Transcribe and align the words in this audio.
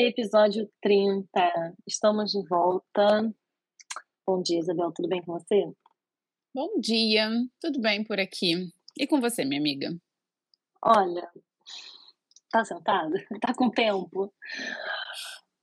Episódio 0.00 0.70
30. 0.80 1.26
Estamos 1.84 2.30
de 2.30 2.46
volta. 2.48 3.34
Bom 4.24 4.40
dia, 4.40 4.60
Isabel. 4.60 4.92
Tudo 4.94 5.08
bem 5.08 5.20
com 5.20 5.32
você? 5.32 5.64
Bom 6.54 6.78
dia. 6.78 7.28
Tudo 7.60 7.80
bem 7.80 8.04
por 8.04 8.20
aqui. 8.20 8.72
E 8.96 9.08
com 9.08 9.20
você, 9.20 9.44
minha 9.44 9.60
amiga? 9.60 9.90
Olha, 10.80 11.28
tá 12.48 12.64
sentada? 12.64 13.18
Tá 13.42 13.52
com 13.52 13.68
tempo? 13.70 14.32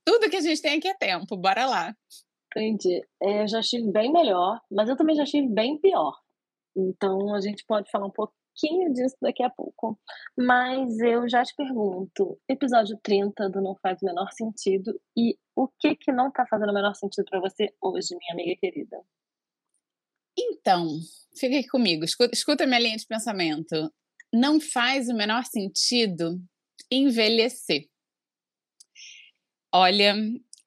Tudo 0.04 0.28
que 0.28 0.36
a 0.36 0.42
gente 0.42 0.60
tem 0.60 0.76
aqui 0.76 0.88
é 0.88 0.94
tempo. 0.94 1.34
Bora 1.34 1.64
lá. 1.64 1.96
Entendi. 2.54 3.02
É, 3.22 3.42
eu 3.42 3.48
já 3.48 3.60
estive 3.60 3.90
bem 3.90 4.12
melhor, 4.12 4.60
mas 4.70 4.90
eu 4.90 4.98
também 4.98 5.16
já 5.16 5.22
estive 5.22 5.48
bem 5.48 5.78
pior. 5.80 6.14
Então 6.76 7.34
a 7.34 7.40
gente 7.40 7.64
pode 7.64 7.90
falar 7.90 8.04
um 8.04 8.12
pouco 8.12 8.34
pouquinho 8.56 8.92
disso 8.92 9.16
daqui 9.20 9.42
a 9.42 9.50
pouco. 9.50 9.98
Mas 10.36 10.98
eu 10.98 11.28
já 11.28 11.44
te 11.44 11.54
pergunto, 11.54 12.40
episódio 12.48 12.98
30 13.02 13.50
do 13.50 13.60
Não 13.60 13.76
Faz 13.76 14.00
o 14.00 14.06
Menor 14.06 14.32
Sentido, 14.32 14.98
e 15.16 15.38
o 15.54 15.68
que 15.68 15.94
que 15.94 16.10
não 16.10 16.30
tá 16.30 16.46
fazendo 16.46 16.70
o 16.70 16.74
menor 16.74 16.94
sentido 16.94 17.24
para 17.30 17.40
você 17.40 17.74
hoje, 17.80 18.16
minha 18.16 18.32
amiga 18.32 18.58
querida? 18.58 19.00
Então, 20.38 20.88
fica 21.38 21.58
aqui 21.58 21.68
comigo, 21.68 22.04
escuta, 22.04 22.34
escuta 22.34 22.66
minha 22.66 22.80
linha 22.80 22.96
de 22.96 23.06
pensamento. 23.06 23.92
Não 24.32 24.60
faz 24.60 25.08
o 25.08 25.14
menor 25.14 25.44
sentido 25.44 26.40
envelhecer. 26.90 27.88
Olha, 29.72 30.14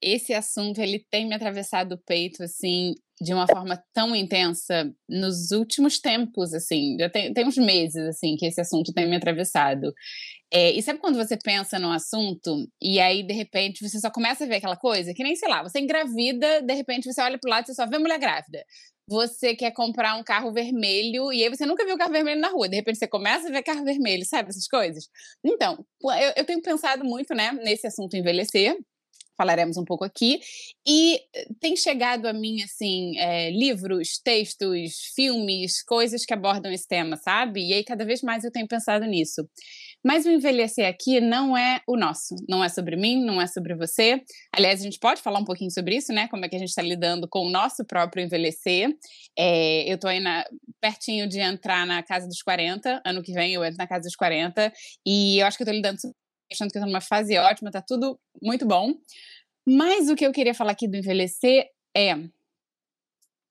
esse 0.02 0.34
assunto 0.34 0.80
ele 0.80 1.06
tem 1.10 1.28
me 1.28 1.36
atravessado 1.36 1.94
o 1.94 1.98
peito 1.98 2.44
assim 2.44 2.94
de 3.22 3.34
uma 3.34 3.46
forma 3.48 3.82
tão 3.94 4.16
intensa 4.16 4.90
nos 5.08 5.52
últimos 5.52 6.00
tempos, 6.00 6.54
assim, 6.54 6.96
já 6.98 7.10
tem, 7.10 7.34
tem 7.34 7.46
uns 7.46 7.58
meses, 7.58 8.08
assim, 8.08 8.38
que 8.38 8.46
esse 8.46 8.62
assunto 8.62 8.94
tem 8.94 9.10
me 9.10 9.18
atravessado. 9.18 9.94
É, 10.52 10.72
e 10.72 10.82
sabe 10.82 11.00
quando 11.00 11.18
você 11.18 11.38
pensa 11.38 11.78
num 11.78 11.92
assunto 11.92 12.66
e 12.82 13.00
aí, 13.00 13.22
de 13.22 13.34
repente, 13.34 13.88
você 13.88 14.00
só 14.00 14.10
começa 14.10 14.46
a 14.46 14.48
ver 14.48 14.56
aquela 14.56 14.78
coisa? 14.78 15.14
Que 15.14 15.24
nem, 15.24 15.36
sei 15.36 15.50
lá, 15.50 15.62
você 15.62 15.80
engravida, 15.80 16.62
de 16.62 16.74
repente 16.74 17.12
você 17.12 17.22
olha 17.22 17.38
pro 17.38 17.50
lado 17.50 17.70
e 17.70 17.76
só 17.76 17.86
vê 17.86 17.98
mulher 17.98 18.20
grávida. 18.20 18.64
Você 19.08 19.56
quer 19.56 19.72
comprar 19.72 20.16
um 20.16 20.24
carro 20.24 20.54
vermelho 20.54 21.34
e 21.34 21.44
aí 21.44 21.50
você 21.50 21.66
nunca 21.66 21.86
viu 21.86 21.98
carro 21.98 22.12
vermelho 22.12 22.40
na 22.40 22.50
rua. 22.50 22.70
De 22.70 22.76
repente 22.76 23.00
você 23.00 23.08
começa 23.08 23.48
a 23.50 23.52
ver 23.52 23.64
carro 23.64 23.84
vermelho, 23.84 24.26
sabe? 24.26 24.50
Essas 24.50 24.68
coisas. 24.68 25.10
Então, 25.44 25.86
eu, 26.04 26.34
eu 26.38 26.46
tenho 26.46 26.62
pensado 26.62 27.04
muito, 27.04 27.34
né, 27.34 27.52
nesse 27.52 27.88
assunto 27.88 28.16
envelhecer 28.16 28.78
falaremos 29.40 29.78
um 29.78 29.86
pouco 29.86 30.04
aqui. 30.04 30.42
E 30.86 31.16
eh, 31.34 31.48
tem 31.62 31.78
chegado 31.78 32.26
a 32.26 32.34
mim, 32.34 32.62
assim, 32.62 33.18
é, 33.18 33.50
livros, 33.50 34.20
textos, 34.22 35.14
filmes, 35.16 35.82
coisas 35.82 36.26
que 36.26 36.34
abordam 36.34 36.70
esse 36.74 36.86
tema, 36.86 37.16
sabe? 37.16 37.66
E 37.66 37.74
aí 37.74 37.84
cada 37.86 38.04
vez 38.04 38.22
mais 38.22 38.44
eu 38.44 38.52
tenho 38.52 38.68
pensado 38.68 39.06
nisso. 39.06 39.50
Mas 40.04 40.26
o 40.26 40.30
envelhecer 40.30 40.88
aqui 40.88 41.22
não 41.22 41.58
é 41.58 41.82
o 41.88 41.96
nosso, 41.96 42.36
não 42.50 42.64
é 42.64 42.70
sobre 42.70 42.98
mim, 42.98 43.24
não 43.24 43.42
é 43.42 43.48
sobre 43.48 43.76
você. 43.76 44.22
Aliás, 44.54 44.82
a 44.82 44.84
gente 44.84 45.00
pode 45.00 45.22
falar 45.22 45.40
um 45.40 45.46
pouquinho 45.46 45.72
sobre 45.72 45.96
isso, 45.96 46.12
né? 46.12 46.28
Como 46.28 46.44
é 46.44 46.50
que 46.50 46.56
a 46.56 46.60
gente 46.60 46.70
está 46.70 46.82
lidando 46.82 47.28
com 47.28 47.46
o 47.46 47.50
nosso 47.50 47.86
próprio 47.86 48.24
envelhecer. 48.24 48.94
É, 49.38 49.90
eu 49.90 49.96
estou 49.96 50.10
aí 50.10 50.20
na, 50.20 50.46
pertinho 50.82 51.28
de 51.28 51.40
entrar 51.40 51.86
na 51.86 52.04
casa 52.04 52.28
dos 52.28 52.42
40, 52.42 53.02
ano 53.06 53.22
que 53.22 53.34
vem 53.34 53.54
eu 53.54 53.64
entro 53.64 53.78
na 53.78 53.88
casa 53.88 54.04
dos 54.04 54.16
40, 54.16 54.72
e 55.06 55.40
eu 55.40 55.48
acho 55.48 55.58
que 55.58 55.64
eu 55.64 55.66
estou 55.66 55.76
lidando 55.76 55.98
achando 56.52 56.72
que 56.72 56.78
eu 56.78 56.82
tô 56.82 56.88
numa 56.88 57.02
fase 57.02 57.38
ótima, 57.38 57.72
tá 57.72 57.82
tudo 57.82 58.20
muito 58.42 58.66
bom. 58.66 58.94
Mas 59.68 60.10
o 60.10 60.16
que 60.16 60.26
eu 60.26 60.32
queria 60.32 60.54
falar 60.54 60.72
aqui 60.72 60.88
do 60.88 60.98
envelhecer 60.98 61.68
é 61.96 62.16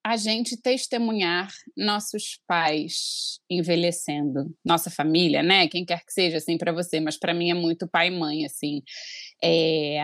a 0.04 0.16
gente 0.16 0.56
testemunhar 0.56 1.50
nossos 1.76 2.40
pais 2.46 3.40
envelhecendo, 3.50 4.54
nossa 4.64 4.90
família, 4.90 5.42
né? 5.42 5.68
Quem 5.68 5.84
quer 5.84 6.02
que 6.04 6.12
seja, 6.12 6.38
assim, 6.38 6.56
para 6.56 6.72
você, 6.72 6.98
mas 6.98 7.18
para 7.18 7.34
mim 7.34 7.50
é 7.50 7.54
muito 7.54 7.86
pai 7.86 8.08
e 8.08 8.18
mãe, 8.18 8.46
assim. 8.46 8.82
É, 9.42 10.00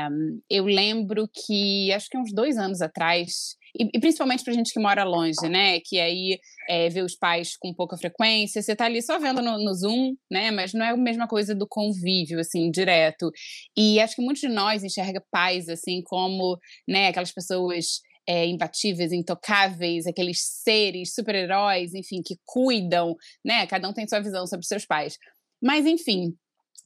eu 0.51 0.67
lembro 0.67 1.29
que, 1.33 1.91
acho 1.93 2.11
que 2.11 2.19
uns 2.19 2.35
dois 2.35 2.59
anos 2.59 2.83
atrás, 2.83 3.57
e, 3.79 3.91
e 3.93 4.01
principalmente 4.01 4.45
para 4.45 4.53
gente 4.53 4.73
que 4.73 4.81
mora 4.81 5.05
longe, 5.05 5.49
né? 5.49 5.81
Que 5.81 5.99
aí 5.99 6.39
é, 6.69 6.89
vê 6.89 7.03
os 7.03 7.17
pais 7.17 7.57
com 7.57 7.75
pouca 7.75 7.97
frequência, 7.97 8.63
você 8.63 8.77
tá 8.77 8.85
ali 8.85 9.03
só 9.03 9.19
vendo 9.19 9.43
no, 9.43 9.59
no, 9.59 9.75
Zoom, 9.75 10.15
né? 10.31 10.51
Mas 10.51 10.73
não 10.73 10.85
é 10.85 10.91
a 10.91 10.97
mesma 10.97 11.27
coisa 11.27 11.55
do 11.55 11.67
convívio, 11.69 12.39
assim, 12.39 12.71
direto. 12.71 13.31
E 13.77 14.01
acho 14.01 14.17
que 14.17 14.23
muitos 14.23 14.41
de 14.41 14.49
nós 14.49 14.85
enxerga 14.85 15.23
pais, 15.31 15.69
assim, 15.69 16.03
como, 16.05 16.59
né, 16.89 17.09
aquelas 17.09 17.33
pessoas 17.33 18.01
é, 18.27 18.47
imbatíveis, 18.47 19.13
intocáveis, 19.13 20.07
aqueles 20.07 20.39
seres, 20.63 21.13
super-heróis, 21.15 21.95
enfim, 21.95 22.23
que 22.25 22.37
cuidam, 22.45 23.15
né? 23.45 23.67
Cada 23.67 23.89
um 23.89 23.93
tem 23.93 24.07
sua 24.07 24.21
visão 24.21 24.47
sobre 24.47 24.67
seus 24.67 24.87
pais. 24.87 25.19
Mas, 25.63 25.87
enfim, 25.87 26.35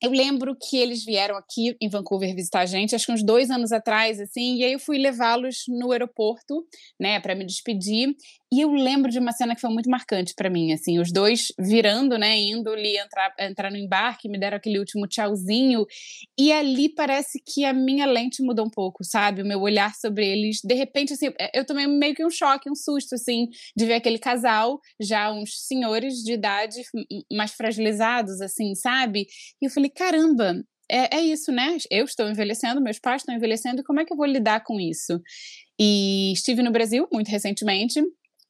eu 0.02 0.10
lembro 0.10 0.56
que 0.56 0.76
eles 0.76 1.04
vieram 1.04 1.36
aqui 1.36 1.76
em 1.80 1.88
Vancouver 1.88 2.34
visitar 2.34 2.60
a 2.60 2.66
gente, 2.66 2.94
acho 2.94 3.06
que 3.06 3.12
uns 3.12 3.22
dois 3.22 3.50
anos 3.50 3.72
atrás, 3.72 4.20
assim, 4.20 4.56
e 4.56 4.64
aí 4.64 4.72
eu 4.72 4.78
fui 4.78 4.96
levá-los 4.96 5.64
no 5.68 5.90
aeroporto, 5.90 6.64
né, 7.00 7.18
para 7.20 7.34
me 7.34 7.44
despedir. 7.44 8.14
E 8.50 8.62
eu 8.62 8.72
lembro 8.72 9.10
de 9.10 9.18
uma 9.18 9.32
cena 9.32 9.54
que 9.54 9.60
foi 9.60 9.68
muito 9.70 9.90
marcante 9.90 10.32
para 10.34 10.48
mim, 10.48 10.72
assim, 10.72 10.98
os 10.98 11.12
dois 11.12 11.52
virando, 11.58 12.16
né, 12.16 12.34
indo 12.38 12.70
ali 12.70 12.96
entrar, 12.96 13.34
entrar 13.38 13.70
no 13.70 13.76
embarque, 13.76 14.28
me 14.28 14.38
deram 14.38 14.56
aquele 14.56 14.78
último 14.78 15.06
tchauzinho, 15.06 15.84
e 16.38 16.50
ali 16.50 16.88
parece 16.88 17.42
que 17.44 17.66
a 17.66 17.74
minha 17.74 18.06
lente 18.06 18.42
mudou 18.42 18.64
um 18.66 18.70
pouco, 18.70 19.04
sabe? 19.04 19.42
O 19.42 19.46
meu 19.46 19.60
olhar 19.60 19.94
sobre 19.94 20.26
eles, 20.26 20.60
de 20.64 20.74
repente, 20.74 21.12
assim, 21.12 21.26
eu 21.52 21.64
tomei 21.66 21.86
meio 21.86 22.14
que 22.14 22.24
um 22.24 22.30
choque, 22.30 22.70
um 22.70 22.74
susto, 22.74 23.16
assim, 23.16 23.48
de 23.76 23.84
ver 23.84 23.94
aquele 23.94 24.18
casal, 24.18 24.80
já 24.98 25.30
uns 25.30 25.66
senhores 25.66 26.14
de 26.22 26.32
idade 26.32 26.80
mais 27.30 27.52
fragilizados, 27.52 28.40
assim, 28.40 28.74
sabe? 28.74 29.26
E 29.60 29.66
eu 29.66 29.70
falei, 29.70 29.90
caramba, 29.90 30.54
é, 30.90 31.18
é 31.18 31.20
isso, 31.20 31.52
né? 31.52 31.76
Eu 31.90 32.06
estou 32.06 32.28
envelhecendo, 32.28 32.80
meus 32.80 32.98
pais 32.98 33.20
estão 33.20 33.34
envelhecendo, 33.34 33.84
como 33.84 34.00
é 34.00 34.06
que 34.06 34.12
eu 34.12 34.16
vou 34.16 34.26
lidar 34.26 34.64
com 34.64 34.80
isso? 34.80 35.20
E 35.78 36.32
estive 36.32 36.62
no 36.62 36.72
Brasil 36.72 37.06
muito 37.12 37.28
recentemente, 37.28 38.02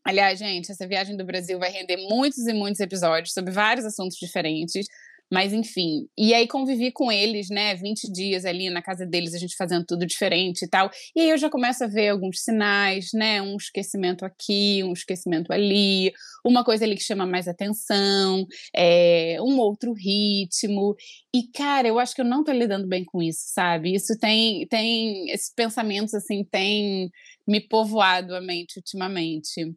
Aliás, 0.04 0.38
gente, 0.38 0.72
essa 0.72 0.86
viagem 0.86 1.16
do 1.16 1.24
Brasil 1.24 1.58
vai 1.58 1.70
render 1.70 1.96
muitos 2.08 2.46
e 2.46 2.52
muitos 2.52 2.80
episódios 2.80 3.32
sobre 3.32 3.50
vários 3.52 3.84
assuntos 3.84 4.16
diferentes. 4.16 4.86
Mas 5.30 5.52
enfim, 5.52 6.08
e 6.16 6.32
aí 6.32 6.48
convivi 6.48 6.90
com 6.90 7.12
eles, 7.12 7.48
né, 7.50 7.74
20 7.74 8.10
dias 8.10 8.44
ali 8.44 8.70
na 8.70 8.82
casa 8.82 9.04
deles, 9.06 9.34
a 9.34 9.38
gente 9.38 9.56
fazendo 9.56 9.84
tudo 9.84 10.06
diferente 10.06 10.64
e 10.64 10.68
tal. 10.68 10.90
E 11.14 11.20
aí 11.20 11.30
eu 11.30 11.38
já 11.38 11.50
começo 11.50 11.84
a 11.84 11.86
ver 11.86 12.08
alguns 12.08 12.40
sinais, 12.40 13.10
né, 13.12 13.42
um 13.42 13.56
esquecimento 13.56 14.24
aqui, 14.24 14.82
um 14.84 14.92
esquecimento 14.92 15.52
ali, 15.52 16.12
uma 16.44 16.64
coisa 16.64 16.84
ali 16.84 16.96
que 16.96 17.02
chama 17.02 17.26
mais 17.26 17.46
atenção, 17.46 18.46
é, 18.74 19.36
um 19.40 19.58
outro 19.58 19.92
ritmo. 19.92 20.94
E 21.34 21.46
cara, 21.52 21.86
eu 21.88 21.98
acho 21.98 22.14
que 22.14 22.20
eu 22.22 22.24
não 22.24 22.42
tô 22.42 22.52
lidando 22.52 22.86
bem 22.88 23.04
com 23.04 23.22
isso, 23.22 23.42
sabe? 23.52 23.94
Isso 23.94 24.18
tem, 24.18 24.66
tem 24.68 25.30
esses 25.30 25.52
pensamentos 25.54 26.14
assim, 26.14 26.44
tem 26.44 27.10
me 27.46 27.60
povoado 27.60 28.34
a 28.34 28.40
mente 28.40 28.78
ultimamente. 28.78 29.74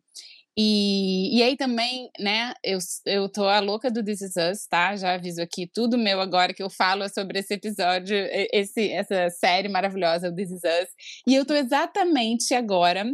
E, 0.58 1.38
e 1.38 1.44
aí 1.44 1.56
também, 1.56 2.10
né, 2.20 2.54
eu, 2.64 2.78
eu 3.06 3.30
tô 3.30 3.46
a 3.46 3.60
louca 3.60 3.90
do 3.90 4.04
This 4.04 4.22
Is 4.22 4.36
Us, 4.36 4.68
tá? 4.68 4.96
Já 4.96 5.14
aviso 5.14 5.42
aqui, 5.42 5.66
tudo 5.74 5.98
meu 5.98 6.20
agora 6.20 6.54
que 6.54 6.62
eu 6.62 6.70
falo 6.70 7.04
é 7.04 7.10
sobre 7.10 7.40
esse 7.40 7.54
episódio, 7.54 8.18
esse, 8.52 8.92
essa 8.92 9.30
série 9.30 9.70
maravilhosa, 9.70 10.34
This 10.34 10.52
Is 10.52 10.62
Us. 10.64 10.90
E 11.28 11.36
eu 11.36 11.46
tô 11.46 11.54
exatamente 11.54 12.54
agora 12.54 13.06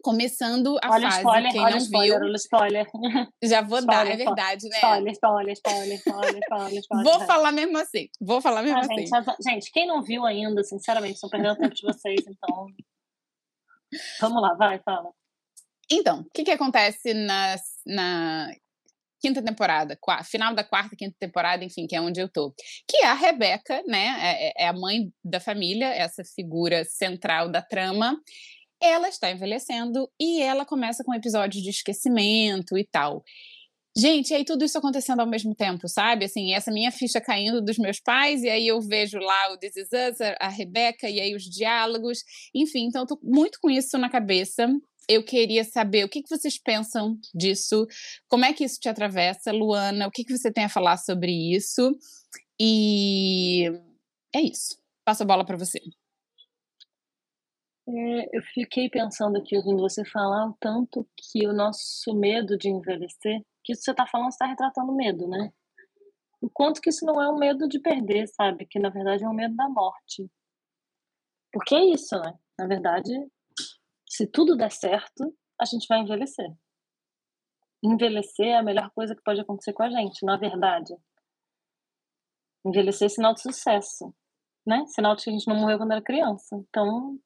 Começando 0.00 0.78
a 0.80 0.92
olha 0.92 1.10
fase, 1.10 1.18
spoiler, 1.18 1.52
quem 1.52 1.60
olha 1.60 1.70
não 1.70 1.78
spoiler, 1.78 2.18
viu, 2.18 2.28
olha 2.28 2.36
spoiler. 2.36 2.86
já 3.42 3.62
vou 3.62 3.84
dar, 3.84 4.06
é 4.06 4.10
Spoiler, 4.10 4.26
verdade, 4.26 4.68
né? 4.68 4.76
Spoiler, 4.76 5.12
spoiler, 5.12 5.52
spoiler, 5.54 5.98
spoiler, 5.98 6.38
spoiler, 6.38 6.78
spoiler. 6.78 7.04
Vou 7.04 7.26
falar 7.26 7.52
mesmo 7.52 7.78
assim, 7.78 8.08
vou 8.20 8.40
falar 8.40 8.62
mesmo 8.62 8.78
Ah, 8.78 8.82
assim. 8.82 9.06
gente, 9.06 9.10
gente, 9.44 9.72
quem 9.72 9.88
não 9.88 10.00
viu 10.00 10.24
ainda, 10.24 10.62
sinceramente, 10.62 11.14
estão 11.14 11.28
perdendo 11.28 11.54
o 11.54 11.56
tempo 11.56 11.74
de 11.74 11.82
vocês, 11.82 12.20
então. 12.28 12.66
Vamos 14.20 14.40
lá, 14.40 14.54
vai, 14.54 14.78
fala. 14.84 15.10
Então, 15.90 16.20
o 16.20 16.30
que 16.34 16.44
que 16.44 16.50
acontece 16.50 17.14
na, 17.14 17.56
na 17.86 18.50
quinta 19.20 19.42
temporada, 19.42 19.98
final 20.24 20.54
da 20.54 20.62
quarta, 20.62 20.94
quinta 20.96 21.16
temporada, 21.18 21.64
enfim, 21.64 21.86
que 21.86 21.96
é 21.96 22.00
onde 22.00 22.20
eu 22.20 22.28
tô. 22.28 22.52
Que 22.86 22.98
é 22.98 23.06
a 23.06 23.14
Rebeca, 23.14 23.82
né, 23.86 24.16
é, 24.20 24.48
é- 24.48 24.64
é 24.64 24.68
a 24.68 24.72
mãe 24.72 25.10
da 25.24 25.40
família, 25.40 25.86
essa 25.86 26.22
figura 26.24 26.84
central 26.84 27.50
da 27.50 27.62
trama. 27.62 28.16
Ela 28.80 29.08
está 29.08 29.30
envelhecendo 29.30 30.08
e 30.20 30.40
ela 30.42 30.64
começa 30.64 31.02
com 31.04 31.10
um 31.12 31.14
episódio 31.14 31.60
de 31.60 31.70
esquecimento 31.70 32.78
e 32.78 32.86
tal. 32.86 33.24
Gente, 33.96 34.30
e 34.30 34.34
aí 34.36 34.44
tudo 34.44 34.64
isso 34.64 34.78
acontecendo 34.78 35.18
ao 35.20 35.26
mesmo 35.26 35.52
tempo, 35.56 35.88
sabe? 35.88 36.26
Assim, 36.26 36.54
essa 36.54 36.70
minha 36.70 36.92
ficha 36.92 37.20
caindo 37.20 37.60
dos 37.60 37.78
meus 37.78 37.98
pais, 37.98 38.44
e 38.44 38.48
aí 38.48 38.68
eu 38.68 38.80
vejo 38.80 39.18
lá 39.18 39.52
o 39.52 39.58
This 39.58 39.76
Is 39.76 39.88
Us, 39.92 40.20
a 40.38 40.48
Rebeca, 40.48 41.08
e 41.10 41.20
aí 41.20 41.34
os 41.34 41.42
diálogos, 41.42 42.20
enfim, 42.54 42.86
então 42.86 43.02
eu 43.02 43.06
tô 43.08 43.18
muito 43.22 43.58
com 43.60 43.68
isso 43.68 43.98
na 43.98 44.08
cabeça. 44.08 44.68
Eu 45.08 45.24
queria 45.24 45.64
saber 45.64 46.04
o 46.04 46.08
que, 46.08 46.22
que 46.22 46.28
vocês 46.28 46.58
pensam 46.58 47.18
disso, 47.34 47.86
como 48.28 48.44
é 48.44 48.52
que 48.52 48.64
isso 48.64 48.78
te 48.78 48.88
atravessa, 48.88 49.50
Luana, 49.50 50.06
o 50.06 50.10
que, 50.10 50.22
que 50.22 50.36
você 50.36 50.52
tem 50.52 50.64
a 50.64 50.68
falar 50.68 50.98
sobre 50.98 51.32
isso, 51.32 51.96
e 52.60 53.64
é 54.34 54.40
isso. 54.40 54.76
Passo 55.04 55.22
a 55.22 55.26
bola 55.26 55.46
para 55.46 55.56
você. 55.56 55.80
É, 57.88 58.36
eu 58.36 58.42
fiquei 58.52 58.90
pensando 58.90 59.38
aqui, 59.38 59.56
ouvindo 59.56 59.80
você 59.80 60.04
falar, 60.04 60.48
o 60.48 60.56
tanto 60.60 61.08
que 61.16 61.46
o 61.46 61.54
nosso 61.54 62.14
medo 62.14 62.58
de 62.58 62.68
envelhecer, 62.68 63.40
que 63.64 63.72
isso 63.72 63.80
que 63.80 63.84
você 63.86 63.90
está 63.92 64.06
falando, 64.06 64.28
está 64.28 64.46
retratando 64.46 64.94
medo, 64.94 65.26
né? 65.26 65.50
O 66.40 66.50
quanto 66.50 66.82
que 66.82 66.90
isso 66.90 67.06
não 67.06 67.20
é 67.20 67.30
um 67.30 67.38
medo 67.38 67.66
de 67.66 67.80
perder, 67.80 68.28
sabe? 68.28 68.66
Que 68.66 68.78
na 68.78 68.90
verdade 68.90 69.24
é 69.24 69.28
um 69.28 69.32
medo 69.32 69.56
da 69.56 69.68
morte. 69.70 70.30
Porque 71.50 71.74
é 71.74 71.84
isso, 71.84 72.14
né? 72.20 72.38
Na 72.58 72.66
verdade, 72.66 73.10
se 74.18 74.26
tudo 74.26 74.56
der 74.56 74.72
certo, 74.72 75.32
a 75.60 75.64
gente 75.64 75.86
vai 75.86 76.00
envelhecer. 76.00 76.52
Envelhecer 77.80 78.48
é 78.48 78.56
a 78.56 78.62
melhor 78.64 78.90
coisa 78.90 79.14
que 79.14 79.22
pode 79.22 79.40
acontecer 79.40 79.72
com 79.72 79.84
a 79.84 79.90
gente, 79.90 80.26
na 80.26 80.36
verdade. 80.36 80.92
Envelhecer 82.66 83.06
é 83.06 83.08
sinal 83.10 83.34
de 83.34 83.42
sucesso, 83.42 84.12
né? 84.66 84.84
Sinal 84.88 85.14
de 85.14 85.22
que 85.22 85.30
a 85.30 85.32
gente 85.32 85.46
não 85.46 85.54
morreu 85.54 85.78
quando 85.78 85.92
era 85.92 86.02
criança. 86.02 86.56
Então, 86.56 87.16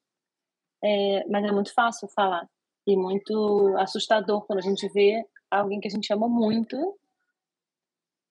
é, 0.84 1.26
mas 1.28 1.42
é 1.46 1.50
muito 1.50 1.72
fácil 1.72 2.06
falar 2.08 2.46
e 2.86 2.94
muito 2.94 3.74
assustador 3.78 4.44
quando 4.44 4.58
a 4.58 4.62
gente 4.62 4.86
vê 4.92 5.26
alguém 5.50 5.80
que 5.80 5.88
a 5.88 5.90
gente 5.90 6.12
ama 6.12 6.28
muito, 6.28 6.76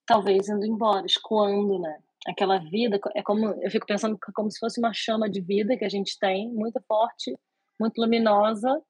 talvez 0.05 0.47
indo 0.49 0.67
embora, 0.67 1.07
escoando, 1.07 1.79
né? 1.79 1.99
Aquela 2.27 2.59
vida 2.59 2.99
é 3.15 3.23
como 3.23 3.43
eu 3.47 3.71
fico 3.71 3.87
pensando 3.87 4.15
é 4.15 4.31
como 4.35 4.51
se 4.51 4.59
fosse 4.59 4.79
uma 4.79 4.93
chama 4.93 5.27
de 5.27 5.41
vida 5.41 5.75
que 5.75 5.85
a 5.85 5.89
gente 5.89 6.19
tem, 6.19 6.47
muito 6.53 6.79
forte, 6.87 7.35
muito 7.81 7.99
luminosa, 7.99 8.81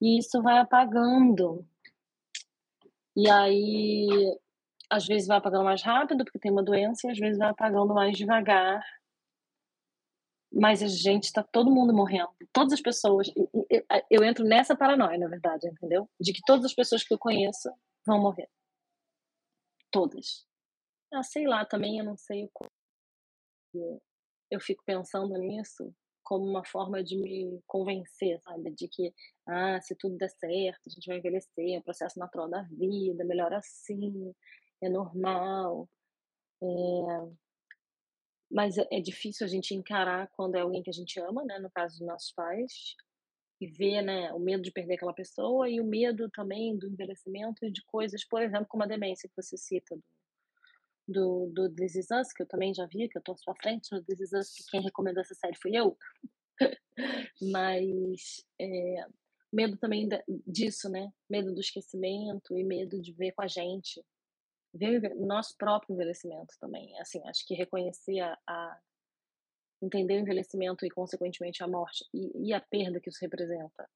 e 0.00 0.18
isso 0.18 0.40
vai 0.42 0.58
apagando. 0.58 1.66
E 3.16 3.28
aí, 3.28 4.38
às 4.90 5.06
vezes 5.06 5.28
vai 5.28 5.38
apagando 5.38 5.64
mais 5.64 5.82
rápido 5.82 6.24
porque 6.24 6.38
tem 6.38 6.50
uma 6.50 6.62
doença, 6.62 7.06
e 7.06 7.10
às 7.10 7.18
vezes 7.18 7.38
vai 7.38 7.50
apagando 7.50 7.94
mais 7.94 8.16
devagar 8.16 8.82
mas 10.52 10.82
a 10.82 10.88
gente 10.88 11.24
está 11.24 11.42
todo 11.42 11.70
mundo 11.70 11.94
morrendo. 11.94 12.30
Todas 12.52 12.72
as 12.72 12.80
pessoas. 12.80 13.30
Eu, 13.36 13.86
eu 14.10 14.24
entro 14.24 14.44
nessa 14.44 14.76
paranoia, 14.76 15.16
na 15.16 15.28
verdade, 15.28 15.68
entendeu? 15.68 16.10
De 16.20 16.32
que 16.32 16.40
todas 16.44 16.64
as 16.64 16.74
pessoas 16.74 17.04
que 17.04 17.14
eu 17.14 17.18
conheço 17.18 17.70
vão 18.04 18.20
morrer. 18.20 18.48
Todas. 19.90 20.46
Ah, 21.12 21.22
sei 21.22 21.46
lá, 21.46 21.64
também 21.64 21.98
eu 21.98 22.04
não 22.04 22.16
sei 22.16 22.44
o 22.44 22.50
como. 22.52 22.70
Eu 24.50 24.60
fico 24.60 24.82
pensando 24.84 25.32
nisso 25.38 25.94
como 26.22 26.44
uma 26.44 26.64
forma 26.64 27.02
de 27.02 27.16
me 27.16 27.62
convencer, 27.66 28.40
sabe? 28.42 28.70
De 28.72 28.88
que, 28.88 29.12
ah, 29.46 29.80
se 29.80 29.94
tudo 29.96 30.16
der 30.16 30.30
certo, 30.30 30.80
a 30.86 30.90
gente 30.90 31.06
vai 31.06 31.18
envelhecer, 31.18 31.74
é 31.74 31.78
o 31.78 31.82
processo 31.82 32.18
natural 32.18 32.48
da 32.48 32.62
vida, 32.62 33.24
melhor 33.24 33.52
assim, 33.52 34.34
é 34.82 34.88
normal. 34.88 35.88
É, 36.62 36.66
mas 38.50 38.78
é 38.78 38.86
é 38.90 39.00
difícil 39.00 39.46
a 39.46 39.48
gente 39.48 39.74
encarar 39.74 40.28
quando 40.36 40.56
é 40.56 40.60
alguém 40.60 40.82
que 40.82 40.90
a 40.90 40.92
gente 40.92 41.18
ama, 41.20 41.44
né? 41.44 41.58
No 41.58 41.70
caso 41.70 41.98
dos 41.98 42.06
nossos 42.06 42.32
pais, 42.32 42.96
e 43.60 43.66
ver, 43.66 44.02
né, 44.02 44.32
o 44.32 44.38
medo 44.38 44.62
de 44.62 44.72
perder 44.72 44.94
aquela 44.94 45.12
pessoa 45.12 45.68
e 45.68 45.80
o 45.80 45.84
medo 45.84 46.30
também 46.30 46.76
do 46.78 46.88
envelhecimento 46.88 47.64
e 47.64 47.70
de 47.70 47.84
coisas, 47.84 48.24
por 48.24 48.40
exemplo, 48.42 48.66
como 48.66 48.82
a 48.82 48.86
demência 48.86 49.28
que 49.28 49.36
você 49.36 49.56
cita 49.56 49.94
do, 49.94 50.02
do, 51.10 51.50
do 51.52 51.68
This 51.74 51.96
Is 51.96 52.08
Us, 52.10 52.32
que 52.32 52.42
eu 52.42 52.46
também 52.46 52.74
já 52.74 52.86
vi, 52.86 53.08
que 53.08 53.18
eu 53.18 53.22
tô 53.22 53.32
à 53.32 53.36
sua 53.36 53.54
frente 53.56 53.90
no 53.92 54.02
This 54.02 54.20
Is 54.20 54.32
Us, 54.32 54.52
que 54.52 54.64
quem 54.70 54.82
recomendou 54.82 55.20
essa 55.20 55.34
série 55.34 55.56
fui 55.56 55.76
eu. 55.76 55.96
Mas 57.52 58.44
é, 58.60 59.06
medo 59.52 59.76
também 59.76 60.08
disso, 60.46 60.88
né? 60.88 61.12
Medo 61.28 61.54
do 61.54 61.60
esquecimento 61.60 62.56
e 62.56 62.64
medo 62.64 63.00
de 63.00 63.12
ver 63.12 63.32
com 63.32 63.42
a 63.42 63.48
gente 63.48 64.04
ver 64.72 65.12
o 65.16 65.26
nosso 65.26 65.56
próprio 65.56 65.94
envelhecimento 65.94 66.54
também. 66.60 66.96
Assim, 67.00 67.20
acho 67.26 67.44
que 67.46 67.54
reconhecer 67.54 68.20
a, 68.20 68.38
a- 68.46 68.80
entender 69.82 70.16
o 70.16 70.20
envelhecimento 70.20 70.84
e 70.84 70.90
consequentemente 70.90 71.62
a 71.62 71.68
morte 71.68 72.04
e, 72.12 72.48
e 72.48 72.52
a 72.52 72.60
perda 72.60 73.00
que 73.00 73.08
isso 73.08 73.18
representa 73.20 73.88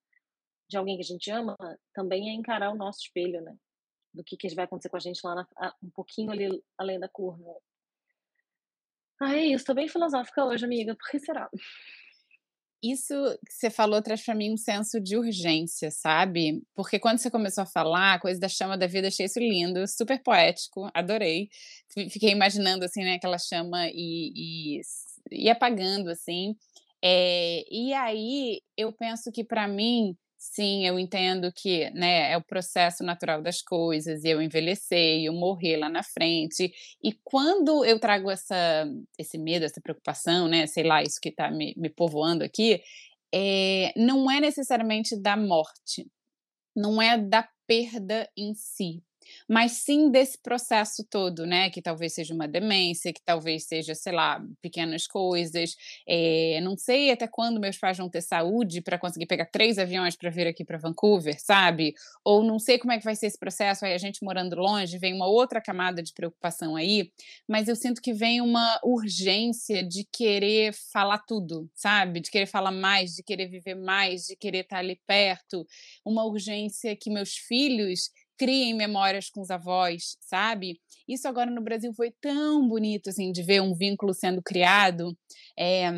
de 0.69 0.76
alguém 0.76 0.96
que 0.96 1.02
a 1.02 1.06
gente 1.06 1.31
ama 1.31 1.56
também 1.93 2.31
é 2.31 2.32
encarar 2.32 2.72
o 2.72 2.76
nosso 2.76 3.00
espelho, 3.02 3.40
né? 3.43 3.56
Do 4.14 4.22
que, 4.22 4.37
que 4.37 4.55
vai 4.55 4.64
acontecer 4.64 4.88
com 4.88 4.96
a 4.96 5.00
gente 5.00 5.20
lá 5.25 5.34
na- 5.34 5.49
a- 5.56 5.75
um 5.82 5.90
pouquinho 5.90 6.31
ali 6.31 6.62
além 6.78 7.00
da 7.00 7.08
curva. 7.08 7.43
Ah, 9.20 9.34
é 9.37 9.46
isso. 9.46 9.64
Tô 9.64 9.75
bem 9.75 9.88
filosófica 9.88 10.44
hoje, 10.44 10.64
amiga. 10.64 10.94
Por 10.94 11.11
que 11.11 11.19
será? 11.19 11.50
Isso 12.82 13.14
que 13.46 13.52
você 13.55 13.70
falou 13.70 14.02
traz 14.02 14.22
para 14.22 14.34
mim 14.34 14.52
um 14.52 14.58
senso 14.58 15.00
de 15.00 15.16
urgência, 15.16 15.90
sabe? 15.90 16.62
Porque 16.75 16.99
quando 16.99 17.16
você 17.19 17.31
começou 17.31 17.62
a 17.62 17.66
falar, 17.66 18.14
a 18.14 18.20
coisa 18.20 18.38
da 18.38 18.49
chama 18.49 18.76
da 18.76 18.87
vida, 18.87 19.08
achei 19.08 19.25
isso 19.25 19.38
lindo, 19.38 19.88
super 19.88 20.22
poético, 20.22 20.90
adorei. 20.93 21.49
Fi- 21.88 22.11
Fiquei 22.11 22.31
imaginando, 22.31 22.84
assim, 22.84 23.02
né, 23.02 23.14
aquela 23.14 23.38
chama 23.38 23.88
e, 23.88 24.78
e, 24.81 24.81
e 25.32 25.49
apagando, 25.50 26.11
assim. 26.11 26.55
É, 27.02 27.64
e 27.75 27.94
aí, 27.94 28.61
eu 28.76 28.93
penso 28.93 29.32
que 29.32 29.43
para 29.43 29.66
mim, 29.66 30.14
sim, 30.52 30.87
eu 30.87 30.99
entendo 30.99 31.50
que, 31.52 31.91
né, 31.91 32.32
é 32.32 32.37
o 32.37 32.44
processo 32.44 33.02
natural 33.02 33.41
das 33.43 33.62
coisas, 33.62 34.25
e 34.25 34.29
eu 34.29 34.43
envelhecer, 34.43 35.20
e 35.20 35.25
eu 35.26 35.32
morrer 35.32 35.76
lá 35.79 35.88
na 35.88 36.02
frente. 36.02 36.70
E 37.02 37.12
quando 37.25 37.85
eu 37.85 37.99
trago 37.99 38.31
essa, 38.31 38.87
esse 39.19 39.38
medo, 39.38 39.64
essa 39.64 39.80
preocupação, 39.80 40.47
né, 40.47 40.66
sei 40.66 40.85
lá, 40.85 41.02
isso 41.02 41.19
que 41.21 41.30
está 41.30 41.50
me, 41.50 41.75
me 41.76 41.88
povoando 41.88 42.45
aqui, 42.45 42.80
é, 43.35 43.92
não 43.97 44.30
é 44.30 44.40
necessariamente 44.40 45.21
da 45.21 45.37
morte, 45.37 46.07
não 46.76 47.00
é 47.00 47.19
da 47.19 47.49
perda 47.66 48.28
em 48.37 48.54
si, 48.54 49.02
mas 49.49 49.73
sim 49.73 50.11
desse 50.11 50.38
processo 50.38 51.05
todo, 51.05 51.47
né? 51.47 51.71
Que 51.71 51.83
talvez 51.83 52.14
seja 52.14 52.35
uma 52.35 52.49
demência, 52.49 53.12
que 53.12 53.23
talvez 53.25 53.64
seja, 53.64 53.95
sei 53.95 54.12
lá, 54.12 54.45
pequenas 54.62 55.07
coisas. 55.07 55.76
É, 56.07 56.61
não 56.62 56.76
sei 56.76 57.11
até 57.11 57.26
quando 57.26 57.61
meus 57.61 57.76
pais 57.79 57.99
vão 57.99 58.09
ter 58.09 58.23
saúde 58.23 58.81
para 58.81 58.99
conseguir 58.99 59.26
pegar 59.26 59.47
três 59.47 59.79
aviões 59.79 60.17
para 60.17 60.31
vir 60.31 60.47
aqui 60.47 60.64
para 60.64 60.79
Vancouver, 60.79 61.41
sabe? 61.41 61.95
Ou 62.25 62.43
não 62.43 62.59
sei 62.59 62.79
como 62.79 62.93
é 62.93 62.99
que 62.99 63.05
vai 63.05 63.14
ser 63.17 63.26
esse 63.26 63.38
processo. 63.38 63.85
Aí 63.85 63.93
a 63.93 63.99
gente 63.99 64.25
morando 64.25 64.57
longe, 64.57 64.99
vem 64.99 65.14
uma 65.14 65.26
outra 65.26 65.61
camada 65.61 66.03
de 66.03 66.12
preocupação 66.12 66.76
aí, 66.76 67.11
mas 67.49 67.69
eu 67.69 67.76
sinto 67.76 68.00
que 68.00 68.12
vem 68.12 68.41
uma 68.41 68.81
urgência 68.83 69.83
de 69.83 70.05
querer 70.05 70.73
falar 70.93 71.19
tudo, 71.19 71.69
sabe? 71.75 72.21
De 72.21 72.31
querer 72.31 72.47
falar 72.47 72.73
mais, 72.73 73.14
de 73.14 73.23
querer 73.23 73.49
viver 73.49 73.75
mais, 73.75 74.26
de 74.26 74.37
querer 74.37 74.61
estar 74.61 74.79
ali 74.79 75.00
perto. 75.07 75.67
Uma 76.05 76.25
urgência 76.25 76.97
que 76.97 77.11
meus 77.11 77.37
filhos 77.37 78.11
criem 78.38 78.75
memórias 78.75 79.31
com 79.31 79.41
os 79.41 79.50
avós, 79.50 80.17
sabe? 80.21 80.81
Isso 81.09 81.29
agora 81.29 81.50
no 81.50 81.62
Brasil 81.62 81.93
foi 81.95 82.12
tão 82.21 82.67
bonito, 82.69 83.11
assim, 83.11 83.31
de 83.33 83.43
ver 83.43 83.61
um 83.61 83.75
vínculo 83.75 84.14
sendo 84.14 84.43
criado. 84.43 85.17
É, 85.59 85.91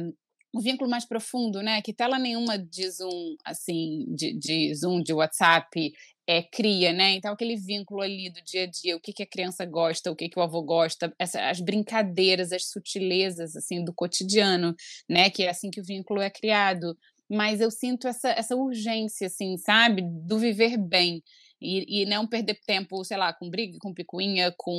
um 0.57 0.61
vínculo 0.61 0.91
mais 0.91 1.05
profundo, 1.05 1.63
né? 1.63 1.83
Que 1.83 1.93
tela 1.93 2.19
nenhuma 2.19 2.59
de 2.59 2.91
Zoom, 2.91 3.37
assim, 3.45 4.07
de, 4.15 4.33
de 4.39 4.75
Zoom, 4.75 5.03
de 5.03 5.13
WhatsApp, 5.13 5.93
é, 6.27 6.43
cria, 6.43 6.93
né? 6.93 7.13
Então, 7.13 7.33
aquele 7.33 7.57
vínculo 7.57 8.01
ali 8.01 8.31
do 8.31 8.43
dia 8.43 8.65
a 8.65 8.67
dia, 8.67 8.97
o 8.97 9.01
que, 9.01 9.13
que 9.13 9.23
a 9.23 9.27
criança 9.27 9.65
gosta, 9.65 10.11
o 10.11 10.17
que, 10.17 10.29
que 10.29 10.39
o 10.39 10.43
avô 10.43 10.63
gosta, 10.63 11.15
essa, 11.19 11.49
as 11.49 11.61
brincadeiras, 11.61 12.53
as 12.53 12.69
sutilezas, 12.69 13.55
assim, 13.55 13.85
do 13.85 13.93
cotidiano, 13.95 14.75
né? 15.09 15.31
Que 15.31 15.45
é 15.45 15.51
assim 15.51 15.71
que 15.71 15.81
o 15.81 15.85
vínculo 15.85 16.21
é 16.21 16.31
criado. 16.31 16.97
Mas 17.29 17.61
eu 17.61 17.71
sinto 17.71 18.09
essa, 18.09 18.31
essa 18.31 18.57
urgência, 18.57 19.27
assim, 19.27 19.57
sabe? 19.59 20.03
Do 20.03 20.39
viver 20.39 20.77
bem. 20.79 21.23
E, 21.61 22.03
e 22.03 22.07
não 22.07 22.27
perder 22.27 22.61
tempo, 22.67 23.03
sei 23.05 23.17
lá, 23.17 23.33
com 23.33 23.49
briga, 23.49 23.79
com 23.81 23.95
picuinha, 23.95 24.53
com, 24.59 24.75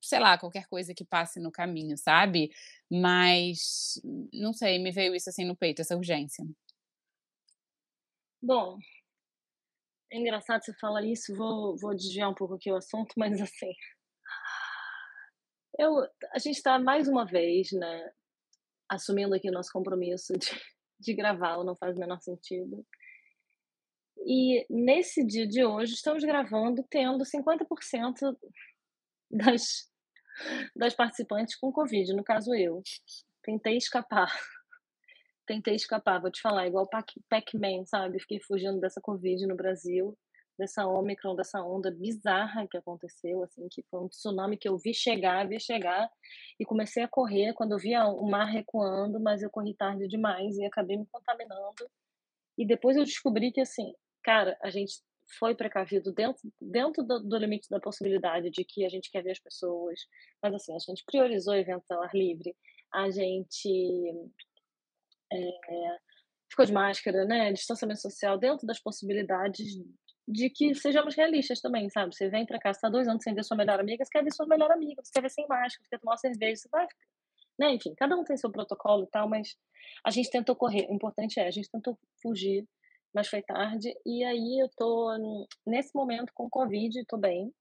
sei 0.00 0.20
lá, 0.20 0.38
qualquer 0.38 0.66
coisa 0.68 0.94
que 0.94 1.04
passe 1.04 1.40
no 1.40 1.50
caminho, 1.50 1.96
sabe? 1.98 2.50
Mas, 2.90 4.00
não 4.32 4.52
sei, 4.52 4.78
me 4.78 4.92
veio 4.92 5.14
isso 5.14 5.28
assim 5.30 5.44
no 5.44 5.56
peito, 5.56 5.80
essa 5.82 5.96
urgência. 5.96 6.44
Bom, 8.42 8.78
É 10.12 10.18
engraçado 10.18 10.62
você 10.64 10.72
falar 10.74 11.04
isso, 11.04 11.34
vou, 11.36 11.76
vou 11.78 11.94
desviar 11.94 12.28
um 12.30 12.34
pouco 12.34 12.54
aqui 12.54 12.70
o 12.70 12.76
assunto, 12.76 13.12
mas 13.16 13.32
assim. 13.40 13.72
Eu, 15.78 15.96
a 16.34 16.38
gente 16.38 16.56
está 16.56 16.78
mais 16.78 17.08
uma 17.08 17.24
vez, 17.24 17.72
né, 17.72 18.12
assumindo 18.88 19.34
aqui 19.34 19.48
o 19.48 19.52
nosso 19.52 19.72
compromisso 19.72 20.32
de, 20.34 20.50
de 21.00 21.14
gravar, 21.14 21.62
não 21.64 21.76
faz 21.76 21.96
o 21.96 22.00
menor 22.00 22.20
sentido. 22.20 22.86
E 24.22 24.66
nesse 24.68 25.24
dia 25.24 25.46
de 25.46 25.64
hoje, 25.64 25.94
estamos 25.94 26.22
gravando 26.22 26.84
tendo 26.90 27.24
50% 27.24 28.36
das, 29.30 29.90
das 30.76 30.94
participantes 30.94 31.56
com 31.56 31.72
Covid, 31.72 32.14
no 32.14 32.22
caso 32.22 32.54
eu. 32.54 32.82
Tentei 33.42 33.76
escapar. 33.76 34.30
Tentei 35.46 35.74
escapar, 35.74 36.20
vou 36.20 36.30
te 36.30 36.40
falar, 36.40 36.66
igual 36.66 36.88
Pac-Man, 37.28 37.84
sabe? 37.86 38.20
Fiquei 38.20 38.40
fugindo 38.40 38.78
dessa 38.78 39.00
Covid 39.00 39.46
no 39.46 39.56
Brasil, 39.56 40.16
dessa 40.56 40.86
Omicron, 40.86 41.34
dessa 41.34 41.60
onda 41.62 41.90
bizarra 41.90 42.68
que 42.68 42.76
aconteceu, 42.76 43.42
assim, 43.42 43.66
que 43.68 43.82
foi 43.90 44.00
um 44.00 44.08
tsunami 44.08 44.56
que 44.56 44.68
eu 44.68 44.76
vi 44.76 44.94
chegar, 44.94 45.48
vi 45.48 45.58
chegar, 45.58 46.08
e 46.58 46.64
comecei 46.64 47.02
a 47.02 47.08
correr 47.08 47.54
quando 47.54 47.72
eu 47.72 47.78
via 47.78 48.06
o 48.06 48.30
mar 48.30 48.44
recuando, 48.44 49.18
mas 49.18 49.42
eu 49.42 49.50
corri 49.50 49.74
tarde 49.74 50.06
demais 50.06 50.56
e 50.58 50.64
acabei 50.64 50.98
me 50.98 51.06
contaminando. 51.06 51.90
E 52.56 52.66
depois 52.66 52.96
eu 52.96 53.04
descobri 53.04 53.50
que, 53.50 53.60
assim, 53.60 53.92
cara, 54.22 54.56
a 54.62 54.70
gente 54.70 54.94
foi 55.38 55.54
precavido 55.54 56.12
dentro, 56.12 56.42
dentro 56.60 57.04
do, 57.04 57.20
do, 57.20 57.36
limite 57.36 57.68
da 57.68 57.78
possibilidade 57.78 58.50
de 58.50 58.64
que 58.64 58.84
a 58.84 58.88
gente 58.88 59.10
quer 59.10 59.22
ver 59.22 59.32
as 59.32 59.38
pessoas, 59.38 60.00
mas 60.42 60.54
assim, 60.54 60.74
a 60.74 60.78
gente 60.78 61.04
priorizou 61.04 61.54
eventos 61.54 61.90
ao 61.90 62.02
ar 62.02 62.10
livre, 62.14 62.54
a 62.92 63.10
gente 63.10 64.30
é, 65.32 65.98
ficou 66.50 66.66
de 66.66 66.72
máscara, 66.72 67.24
né, 67.24 67.52
distanciamento 67.52 68.00
social, 68.00 68.38
dentro 68.38 68.66
das 68.66 68.80
possibilidades 68.80 69.78
de 70.26 70.50
que 70.50 70.74
sejamos 70.74 71.14
realistas 71.14 71.60
também, 71.60 71.88
sabe? 71.90 72.14
Você 72.14 72.28
vem 72.28 72.46
para 72.46 72.58
cá, 72.58 72.72
você 72.72 72.80
tá 72.80 72.88
dois 72.88 73.08
anos 73.08 73.22
sem 73.22 73.34
ver 73.34 73.44
sua 73.44 73.56
melhor 73.56 73.80
amiga, 73.80 74.04
você 74.04 74.10
quer 74.10 74.22
ver 74.22 74.32
sua 74.32 74.46
melhor 74.46 74.70
amiga, 74.70 75.02
você 75.02 75.10
quer 75.12 75.22
ver 75.22 75.30
sem 75.30 75.46
máscara, 75.48 75.82
você 75.82 75.88
quer 75.90 75.98
tomar 75.98 76.12
uma 76.12 76.18
cerveja, 76.18 76.56
você 76.56 76.68
vai... 76.68 76.86
Né? 77.58 77.74
Enfim, 77.74 77.94
cada 77.94 78.16
um 78.16 78.24
tem 78.24 78.36
seu 78.36 78.50
protocolo 78.50 79.04
e 79.04 79.08
tal, 79.08 79.28
mas 79.28 79.56
a 80.04 80.10
gente 80.10 80.30
tentou 80.30 80.56
correr. 80.56 80.86
O 80.88 80.94
importante 80.94 81.38
é, 81.38 81.46
a 81.46 81.50
gente 81.50 81.70
tentou 81.70 81.98
fugir 82.22 82.66
mas 83.14 83.28
foi 83.28 83.42
tarde. 83.42 83.94
E 84.06 84.24
aí 84.24 84.60
eu 84.60 84.68
tô 84.76 85.10
nesse 85.66 85.94
momento 85.94 86.32
com 86.34 86.48
Covid, 86.48 87.04
tô 87.06 87.16
bem. 87.16 87.52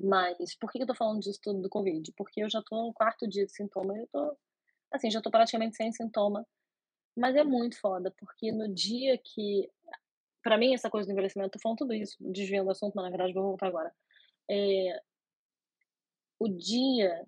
Mas 0.00 0.56
por 0.56 0.70
que 0.70 0.82
eu 0.82 0.86
tô 0.86 0.94
falando 0.94 1.20
disso 1.20 1.40
tudo 1.42 1.60
do 1.60 1.68
Covid? 1.68 2.12
Porque 2.16 2.42
eu 2.42 2.50
já 2.50 2.62
tô 2.62 2.86
no 2.86 2.92
quarto 2.92 3.28
dia 3.28 3.44
de 3.44 3.52
sintoma, 3.52 3.96
eu 3.98 4.06
tô, 4.08 4.36
assim, 4.92 5.10
já 5.10 5.20
tô 5.20 5.30
praticamente 5.30 5.76
sem 5.76 5.92
sintoma. 5.92 6.46
Mas 7.16 7.34
é 7.36 7.44
muito 7.44 7.80
foda, 7.80 8.12
porque 8.18 8.52
no 8.52 8.72
dia 8.72 9.18
que. 9.18 9.68
Pra 10.42 10.56
mim, 10.56 10.72
essa 10.72 10.88
coisa 10.88 11.06
do 11.06 11.12
envelhecimento, 11.12 11.52
tô 11.52 11.58
falando 11.58 11.78
tudo 11.78 11.94
isso, 11.94 12.16
desviando 12.20 12.68
o 12.68 12.70
assunto, 12.70 12.94
mas 12.94 13.04
na 13.04 13.10
verdade 13.10 13.34
vou 13.34 13.42
voltar 13.42 13.66
agora. 13.66 13.92
É, 14.48 15.02
o 16.38 16.48
dia 16.48 17.26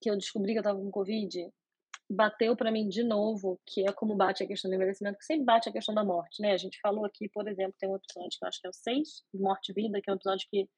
que 0.00 0.10
eu 0.10 0.16
descobri 0.16 0.52
que 0.52 0.58
eu 0.58 0.62
tava 0.62 0.78
com 0.78 0.90
Covid, 0.90 1.52
bateu 2.14 2.56
para 2.56 2.70
mim 2.70 2.88
de 2.88 3.02
novo, 3.02 3.60
que 3.66 3.86
é 3.86 3.92
como 3.92 4.14
bate 4.14 4.42
a 4.42 4.46
questão 4.46 4.70
do 4.70 4.74
envelhecimento, 4.74 5.18
que 5.18 5.24
sempre 5.24 5.44
bate 5.44 5.68
a 5.68 5.72
questão 5.72 5.94
da 5.94 6.04
morte, 6.04 6.40
né? 6.40 6.52
A 6.52 6.56
gente 6.56 6.78
falou 6.80 7.04
aqui, 7.04 7.28
por 7.28 7.46
exemplo, 7.48 7.74
tem 7.78 7.88
um 7.88 7.96
episódio 7.96 8.38
que 8.38 8.44
eu 8.44 8.48
acho 8.48 8.60
que 8.60 8.66
é 8.66 8.70
o 8.70 8.72
6, 8.72 9.24
Morte 9.34 9.72
e 9.72 9.74
Vida, 9.74 10.00
que 10.00 10.10
é 10.10 10.12
um 10.12 10.16
episódio 10.16 10.46
que 10.50 10.68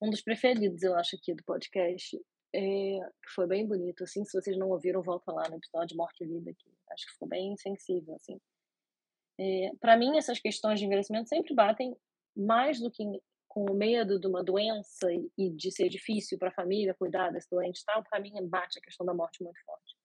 um 0.00 0.10
dos 0.10 0.22
preferidos, 0.22 0.82
eu 0.82 0.94
acho, 0.94 1.16
aqui 1.16 1.34
do 1.34 1.42
podcast. 1.44 2.20
É, 2.54 2.98
foi 3.34 3.46
bem 3.46 3.66
bonito, 3.66 4.04
assim, 4.04 4.24
se 4.24 4.32
vocês 4.32 4.56
não 4.56 4.70
ouviram, 4.70 5.02
volta 5.02 5.32
lá 5.32 5.48
no 5.48 5.56
episódio 5.56 5.96
Morte 5.96 6.24
e 6.24 6.26
Vida, 6.26 6.52
que 6.56 6.70
acho 6.90 7.06
que 7.06 7.12
ficou 7.12 7.28
bem 7.28 7.56
sensível, 7.56 8.14
assim. 8.14 8.40
É, 9.38 9.70
para 9.80 9.96
mim, 9.96 10.16
essas 10.16 10.38
questões 10.38 10.78
de 10.78 10.86
envelhecimento 10.86 11.28
sempre 11.28 11.54
batem 11.54 11.96
mais 12.36 12.80
do 12.80 12.90
que 12.90 13.04
com 13.48 13.64
o 13.64 13.74
medo 13.74 14.20
de 14.20 14.26
uma 14.26 14.44
doença 14.44 15.08
e 15.36 15.50
de 15.50 15.72
ser 15.72 15.88
difícil 15.88 16.38
para 16.38 16.48
a 16.48 16.54
família 16.54 16.94
cuidar 16.94 17.30
desse 17.30 17.48
doente 17.50 17.80
e 17.80 17.84
tal, 17.84 18.04
para 18.04 18.20
mim 18.20 18.32
bate 18.46 18.78
a 18.78 18.82
questão 18.82 19.04
da 19.04 19.14
morte 19.14 19.42
muito 19.42 19.58
forte. 19.64 19.97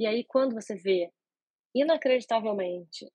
E 0.00 0.06
aí, 0.06 0.24
quando 0.24 0.54
você 0.54 0.74
vê 0.74 1.12
inacreditavelmente 1.74 3.06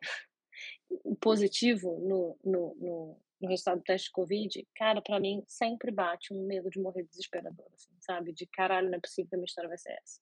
positivo 1.20 2.00
no, 2.00 2.38
no, 2.46 2.76
no, 2.76 3.22
no 3.42 3.50
resultado 3.50 3.80
do 3.80 3.84
teste 3.84 4.10
de 4.10 4.12
Covid, 4.12 4.68
cara, 4.76 5.02
para 5.02 5.20
mim 5.20 5.44
sempre 5.48 5.92
bate 5.92 6.32
um 6.32 6.46
medo 6.46 6.70
de 6.70 6.80
morrer 6.80 7.02
desesperador, 7.02 7.66
assim, 7.74 7.92
sabe? 8.02 8.32
De 8.34 8.46
caralho, 8.46 8.92
não 8.92 9.00
é 9.00 9.02
possível 9.02 9.28
que 9.28 9.36
a 9.36 9.40
minha 9.40 9.48
história 9.48 9.68
vai 9.68 9.80
ser 9.80 9.94
essa. 9.94 10.22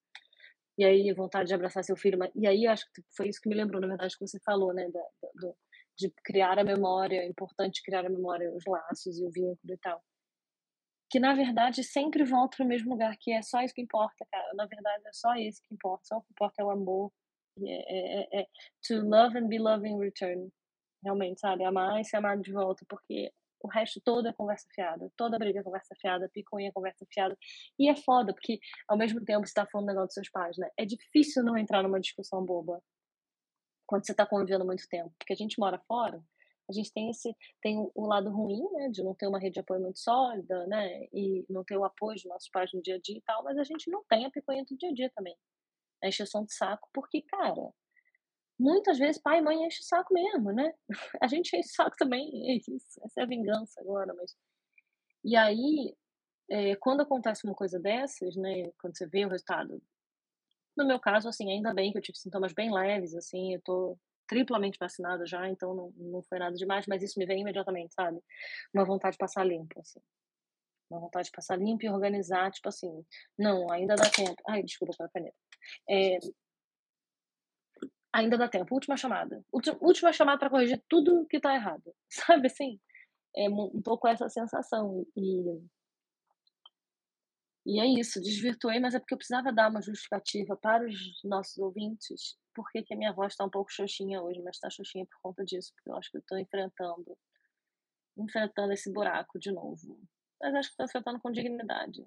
E 0.77 0.85
aí, 0.85 1.11
vontade 1.11 1.49
de 1.49 1.53
abraçar 1.53 1.83
seu 1.83 1.97
filho. 1.97 2.17
Mas... 2.17 2.31
E 2.33 2.47
aí, 2.47 2.65
acho 2.65 2.85
que 2.93 3.03
foi 3.13 3.27
isso 3.27 3.41
que 3.41 3.49
me 3.49 3.55
lembrou, 3.55 3.81
na 3.81 3.87
verdade, 3.87 4.17
que 4.17 4.25
você 4.25 4.39
falou, 4.39 4.73
né? 4.73 4.89
Da, 4.89 5.05
do, 5.35 5.57
de 5.97 6.09
criar 6.23 6.57
a 6.57 6.63
memória, 6.63 7.17
é 7.17 7.27
importante 7.27 7.83
criar 7.83 8.05
a 8.05 8.09
memória, 8.09 8.49
os 8.55 8.63
laços 8.65 9.19
e 9.19 9.25
o 9.25 9.29
vínculo 9.29 9.73
e 9.73 9.77
tal 9.79 10.01
que 11.13 11.19
na 11.19 11.35
verdade 11.35 11.83
sempre 11.83 12.23
volta 12.23 12.57
para 12.57 12.65
o 12.65 12.67
mesmo 12.67 12.89
lugar, 12.89 13.15
que 13.19 13.31
é 13.31 13.43
só 13.43 13.61
isso 13.61 13.75
que 13.75 13.83
importa, 13.83 14.25
cara. 14.31 14.51
Na 14.55 14.65
verdade 14.65 15.03
é 15.05 15.13
só 15.13 15.35
isso 15.35 15.61
que 15.61 15.71
importa, 15.71 16.05
só 16.05 16.17
o 16.17 16.21
que 16.23 16.31
importa 16.31 16.55
é 16.59 16.65
o 16.65 16.71
amor. 16.71 17.11
É, 17.63 18.39
é, 18.39 18.41
é, 18.41 18.47
to 18.87 18.95
love 18.95 19.37
and 19.37 19.47
be 19.47 19.59
loved 19.59 19.87
in 19.87 19.99
return. 19.99 20.51
Realmente, 21.03 21.39
sabe? 21.39 21.63
Amar 21.65 22.01
e 22.01 22.03
ser 22.03 22.17
amado 22.17 22.41
de 22.41 22.51
volta, 22.51 22.83
porque 22.89 23.31
o 23.61 23.67
resto 23.67 24.01
todo 24.01 24.27
é 24.27 24.33
conversa 24.33 24.65
fiada. 24.73 25.07
Toda 25.15 25.37
briga 25.37 25.59
é 25.59 25.63
conversa 25.63 25.93
fiada, 26.01 26.27
picuinha 26.33 26.69
é 26.69 26.71
conversa 26.71 27.05
fiada. 27.13 27.37
E 27.77 27.87
é 27.87 27.95
foda, 27.95 28.33
porque 28.33 28.59
ao 28.87 28.97
mesmo 28.97 29.23
tempo 29.23 29.45
você 29.45 29.53
tá 29.53 29.67
falando 29.67 29.89
negócio 29.89 30.07
dos 30.07 30.13
seus 30.15 30.31
pais, 30.31 30.57
né? 30.57 30.67
É 30.75 30.83
difícil 30.83 31.43
não 31.43 31.55
entrar 31.55 31.83
numa 31.83 31.99
discussão 31.99 32.43
boba 32.43 32.81
quando 33.85 34.03
você 34.03 34.15
tá 34.15 34.25
convivendo 34.25 34.65
muito 34.65 34.87
tempo. 34.89 35.13
Porque 35.19 35.33
a 35.33 35.35
gente 35.35 35.59
mora 35.59 35.77
fora, 35.87 36.23
a 36.69 36.73
gente 36.73 36.91
tem 36.93 37.09
esse 37.09 37.35
tem 37.61 37.77
o 37.93 38.05
lado 38.05 38.29
ruim, 38.31 38.61
né, 38.73 38.89
de 38.89 39.03
não 39.03 39.13
ter 39.15 39.27
uma 39.27 39.39
rede 39.39 39.55
de 39.55 39.59
apoio 39.59 39.81
muito 39.81 39.99
sólida, 39.99 40.65
né, 40.67 41.07
e 41.13 41.45
não 41.49 41.63
ter 41.63 41.77
o 41.77 41.85
apoio 41.85 42.15
dos 42.15 42.25
nossos 42.25 42.49
pais 42.49 42.71
no 42.73 42.81
dia 42.81 42.95
a 42.95 42.99
dia 42.99 43.17
e 43.17 43.21
tal, 43.21 43.43
mas 43.43 43.57
a 43.57 43.63
gente 43.63 43.89
não 43.91 44.03
tem 44.05 44.25
a 44.25 44.31
picuinha 44.31 44.63
do 44.65 44.77
dia 44.77 44.89
a 44.89 44.93
dia 44.93 45.11
também. 45.15 45.35
A 46.03 46.07
encheção 46.09 46.45
de 46.45 46.53
saco, 46.53 46.89
porque, 46.93 47.21
cara, 47.23 47.71
muitas 48.59 48.97
vezes 48.99 49.21
pai 49.21 49.39
e 49.39 49.41
mãe 49.41 49.57
enchem 49.65 49.81
o 49.81 49.85
saco 49.85 50.13
mesmo, 50.13 50.51
né? 50.53 50.73
A 51.21 51.27
gente 51.27 51.55
enche 51.57 51.69
o 51.69 51.75
saco 51.75 51.95
também, 51.97 52.29
é 52.51 52.55
isso, 52.57 52.71
essa 53.05 53.21
é 53.21 53.23
a 53.23 53.27
vingança 53.27 53.79
agora, 53.81 54.13
mas... 54.13 54.35
E 55.23 55.35
aí, 55.37 55.95
é, 56.49 56.75
quando 56.77 57.01
acontece 57.01 57.45
uma 57.45 57.55
coisa 57.55 57.79
dessas, 57.79 58.35
né, 58.35 58.71
quando 58.79 58.97
você 58.97 59.07
vê 59.07 59.25
o 59.25 59.29
resultado, 59.29 59.81
no 60.77 60.85
meu 60.85 60.99
caso, 60.99 61.29
assim, 61.29 61.51
ainda 61.51 61.73
bem 61.73 61.91
que 61.91 61.97
eu 61.97 62.01
tive 62.01 62.17
sintomas 62.17 62.53
bem 62.53 62.73
leves, 62.73 63.15
assim, 63.15 63.53
eu 63.53 63.61
tô 63.61 63.97
triplamente 64.27 64.77
vacinada 64.79 65.25
já, 65.25 65.47
então 65.49 65.73
não, 65.73 65.93
não 65.97 66.21
foi 66.23 66.39
nada 66.39 66.55
demais, 66.55 66.85
mas 66.87 67.03
isso 67.03 67.19
me 67.19 67.25
vem 67.25 67.41
imediatamente, 67.41 67.93
sabe? 67.93 68.19
Uma 68.73 68.85
vontade 68.85 69.13
de 69.13 69.17
passar 69.17 69.45
limpo, 69.45 69.79
assim. 69.79 69.99
Uma 70.89 71.01
vontade 71.01 71.25
de 71.25 71.31
passar 71.31 71.57
limpo 71.57 71.85
e 71.85 71.89
organizar, 71.89 72.51
tipo 72.51 72.69
assim, 72.69 73.05
não, 73.37 73.71
ainda 73.71 73.95
dá 73.95 74.09
tempo. 74.09 74.41
Ai, 74.47 74.63
desculpa 74.63 74.93
pela 74.97 75.09
caneta. 75.09 75.35
É, 75.89 76.19
ainda 78.13 78.37
dá 78.37 78.47
tempo. 78.47 78.73
Última 78.73 78.95
chamada. 78.95 79.43
Última 79.51 80.13
chamada 80.13 80.39
para 80.39 80.49
corrigir 80.49 80.81
tudo 80.87 81.25
que 81.27 81.39
tá 81.39 81.55
errado. 81.55 81.93
Sabe 82.09 82.47
assim? 82.47 82.79
É 83.35 83.49
um 83.49 83.81
pouco 83.81 84.07
essa 84.07 84.29
sensação. 84.29 85.05
E, 85.17 85.43
e 87.65 87.79
é 87.79 87.85
isso, 87.99 88.21
desvirtuei, 88.21 88.79
mas 88.79 88.93
é 88.93 88.99
porque 88.99 89.13
eu 89.13 89.17
precisava 89.17 89.51
dar 89.51 89.69
uma 89.69 89.81
justificativa 89.81 90.55
para 90.57 90.85
os 90.85 91.23
nossos 91.23 91.57
ouvintes 91.57 92.37
por 92.53 92.69
que, 92.71 92.83
que 92.83 92.93
a 92.93 92.97
minha 92.97 93.13
voz 93.13 93.33
está 93.33 93.45
um 93.45 93.49
pouco 93.49 93.71
xoxinha 93.71 94.21
hoje, 94.21 94.41
mas 94.41 94.55
está 94.55 94.69
xoxinha 94.69 95.05
por 95.05 95.19
conta 95.21 95.43
disso, 95.43 95.71
porque 95.75 95.89
eu 95.89 95.95
acho 95.95 96.11
que 96.11 96.17
estou 96.17 96.37
enfrentando, 96.37 97.17
enfrentando 98.17 98.73
esse 98.73 98.91
buraco 98.91 99.39
de 99.39 99.51
novo. 99.51 99.99
Mas 100.41 100.53
acho 100.55 100.69
que 100.69 100.73
estou 100.73 100.85
enfrentando 100.85 101.19
com 101.19 101.31
dignidade. 101.31 102.05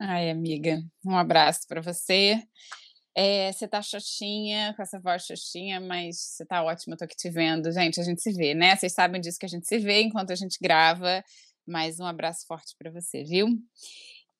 Ai, 0.00 0.30
amiga, 0.30 0.82
um 1.04 1.16
abraço 1.16 1.66
para 1.68 1.82
você. 1.82 2.42
É, 3.14 3.52
você 3.52 3.68
tá 3.68 3.82
xoxinha, 3.82 4.72
com 4.74 4.82
essa 4.82 4.98
voz 4.98 5.24
xoxinha, 5.26 5.80
mas 5.80 6.18
você 6.18 6.46
tá 6.46 6.62
ótima, 6.62 6.94
eu 6.94 6.98
tô 6.98 7.04
aqui 7.04 7.16
te 7.16 7.28
vendo. 7.28 7.70
Gente, 7.72 8.00
a 8.00 8.04
gente 8.04 8.22
se 8.22 8.32
vê, 8.32 8.54
né? 8.54 8.76
Vocês 8.76 8.92
sabem 8.92 9.20
disso 9.20 9.38
que 9.38 9.46
a 9.46 9.48
gente 9.48 9.66
se 9.66 9.78
vê 9.78 10.02
enquanto 10.02 10.30
a 10.30 10.36
gente 10.36 10.58
grava. 10.60 11.22
Mas 11.66 12.00
um 12.00 12.06
abraço 12.06 12.46
forte 12.46 12.74
para 12.78 12.90
você, 12.90 13.22
viu? 13.24 13.48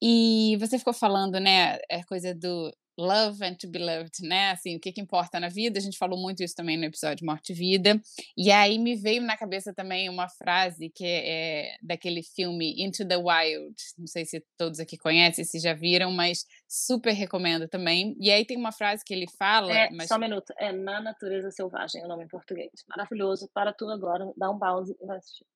E 0.02 0.56
você 0.59 0.78
ficou 0.78 0.94
falando, 0.94 1.38
né, 1.38 1.78
a 1.90 2.04
coisa 2.06 2.35
do 2.35 2.75
love 3.00 3.42
and 3.45 3.54
to 3.54 3.69
be 3.69 3.78
loved, 3.78 4.23
né? 4.23 4.50
Assim, 4.50 4.76
o 4.76 4.80
que, 4.80 4.92
que 4.92 5.00
importa 5.00 5.40
na 5.40 5.49
vida? 5.49 5.78
A 5.78 5.83
gente 5.83 5.97
falou 5.99 6.19
muito 6.19 6.42
isso 6.42 6.54
também 6.54 6.76
no 6.76 6.85
episódio 6.85 7.25
Morte 7.25 7.52
e 7.52 7.54
Vida. 7.54 8.00
E 8.37 8.50
aí 8.50 8.78
me 8.78 8.95
veio 8.95 9.23
na 9.23 9.37
cabeça 9.37 9.73
também 9.73 10.09
uma 10.09 10.28
frase 10.28 10.90
que 10.90 11.04
é, 11.04 11.71
é 11.73 11.76
daquele 11.83 12.23
filme 12.23 12.75
Into 12.78 13.07
the 13.07 13.16
Wild. 13.16 13.75
Não 13.99 14.07
sei 14.07 14.25
se 14.25 14.45
todos 14.57 14.78
aqui 14.78 14.99
conhecem, 14.99 15.45
se 15.45 15.59
já 15.59 15.73
viram, 15.73 16.12
mas 16.12 16.45
super 16.69 17.12
recomendo 17.12 17.66
também. 17.66 18.14
E 18.21 18.30
aí 18.30 18.45
tem 18.45 18.57
uma 18.57 18.73
frase 18.73 19.02
que 19.04 19.14
ele 19.14 19.26
fala. 19.38 19.73
É, 19.73 19.90
mas... 19.90 20.09
Só 20.09 20.16
um 20.16 20.21
minuto. 20.21 20.52
É 20.59 20.71
Na 20.73 21.00
Natureza 21.00 21.50
Selvagem, 21.50 22.02
é 22.02 22.04
o 22.04 22.09
nome 22.09 22.25
em 22.25 22.28
português. 22.28 22.71
Maravilhoso. 22.88 23.49
Para 23.54 23.73
tudo 23.73 23.92
agora, 23.92 24.30
dá 24.37 24.50
um 24.50 24.59
pause 24.59 24.95
e 25.00 25.07
vai 25.07 25.16
assistir 25.16 25.47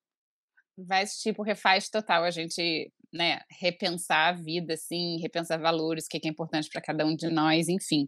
vai 0.77 1.03
assistir 1.03 1.33
porque 1.33 1.55
faz 1.55 1.89
total 1.89 2.23
a 2.23 2.31
gente 2.31 2.91
né, 3.11 3.39
repensar 3.49 4.29
a 4.29 4.31
vida, 4.33 4.73
assim, 4.73 5.19
repensar 5.21 5.59
valores, 5.59 6.05
o 6.05 6.09
que 6.09 6.17
é, 6.17 6.19
que 6.19 6.27
é 6.27 6.31
importante 6.31 6.69
para 6.69 6.81
cada 6.81 7.05
um 7.05 7.15
de 7.15 7.29
nós, 7.29 7.67
enfim. 7.67 8.07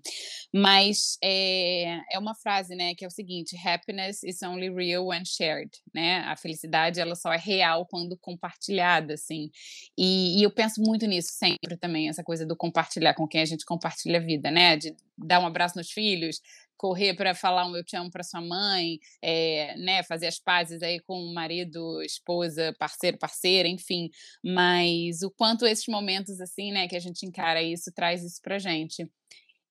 Mas 0.54 1.18
é, 1.24 2.00
é 2.12 2.20
uma 2.20 2.36
frase, 2.36 2.75
né, 2.75 2.94
que 2.96 3.04
é 3.04 3.08
o 3.08 3.12
seguinte: 3.12 3.56
happiness 3.66 4.24
is 4.24 4.42
only 4.44 4.70
real 4.70 5.08
when 5.08 5.25
shared, 5.25 5.72
né? 5.94 6.20
A 6.20 6.36
felicidade 6.36 7.00
ela 7.00 7.16
só 7.16 7.34
é 7.34 7.38
real 7.38 7.86
quando 7.86 8.18
compartilhada, 8.18 9.13
assim. 9.13 9.50
E, 9.98 10.39
e 10.39 10.44
eu 10.44 10.51
penso 10.51 10.82
muito 10.82 11.06
nisso 11.06 11.30
sempre 11.34 11.77
também, 11.77 12.10
essa 12.10 12.24
coisa 12.24 12.46
do 12.46 12.56
compartilhar 12.56 13.13
com 13.13 13.27
quem 13.27 13.42
a 13.42 13.46
gente 13.46 13.66
compartilha 13.66 14.20
a 14.20 14.24
vida, 14.24 14.51
né? 14.51 14.77
De 14.77 14.96
dar 15.18 15.39
um 15.39 15.48
abraço 15.48 15.77
nos 15.77 15.92
filhos, 15.92 16.42
correr 16.77 17.15
para 17.15 17.34
falar 17.36 17.65
um 17.65 17.75
eu 17.75 17.84
te 17.84 17.96
amo 17.96 18.12
para 18.12 18.24
sua 18.24 18.41
mãe, 18.41 19.00
é, 19.22 19.75
né, 19.77 20.03
fazer 20.03 20.27
as 20.27 20.39
pazes 20.39 20.81
aí 20.81 21.00
com 21.01 21.19
o 21.19 21.34
marido, 21.34 22.01
esposa, 22.03 22.75
parceiro, 22.79 23.17
parceira, 23.17 23.67
enfim. 23.67 24.10
Mas 24.43 25.22
o 25.24 25.31
quanto 25.31 25.65
esses 25.65 25.88
momentos 25.88 26.39
assim, 26.39 26.72
né, 26.72 26.88
que 26.88 26.96
a 26.96 27.00
gente 27.00 27.25
encara 27.25 27.62
isso, 27.62 27.91
traz 27.93 28.24
isso 28.24 28.39
pra 28.41 28.60
gente. 28.60 29.10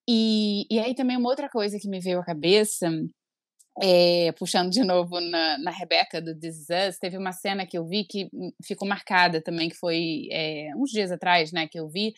E, 0.08 0.66
e 0.70 0.78
aí 0.78 0.94
também 0.94 1.16
uma 1.16 1.28
outra 1.28 1.48
coisa 1.48 1.78
que 1.78 1.88
me 1.88 2.00
veio 2.00 2.20
à 2.20 2.24
cabeça, 2.24 2.90
é, 3.82 4.32
puxando 4.32 4.70
de 4.70 4.82
novo 4.84 5.20
na, 5.20 5.58
na 5.58 5.70
Rebeca 5.70 6.20
do 6.20 6.38
This 6.38 6.60
Is 6.60 6.66
Us, 6.88 6.98
teve 6.98 7.18
uma 7.18 7.32
cena 7.32 7.66
que 7.66 7.76
eu 7.76 7.86
vi 7.86 8.04
que 8.04 8.28
hum, 8.32 8.50
ficou 8.64 8.88
marcada 8.88 9.42
também, 9.42 9.68
que 9.68 9.76
foi 9.76 10.28
é, 10.30 10.70
uns 10.76 10.90
dias 10.90 11.10
atrás, 11.12 11.52
né, 11.52 11.68
que 11.68 11.78
eu 11.78 11.88
vi, 11.88 12.14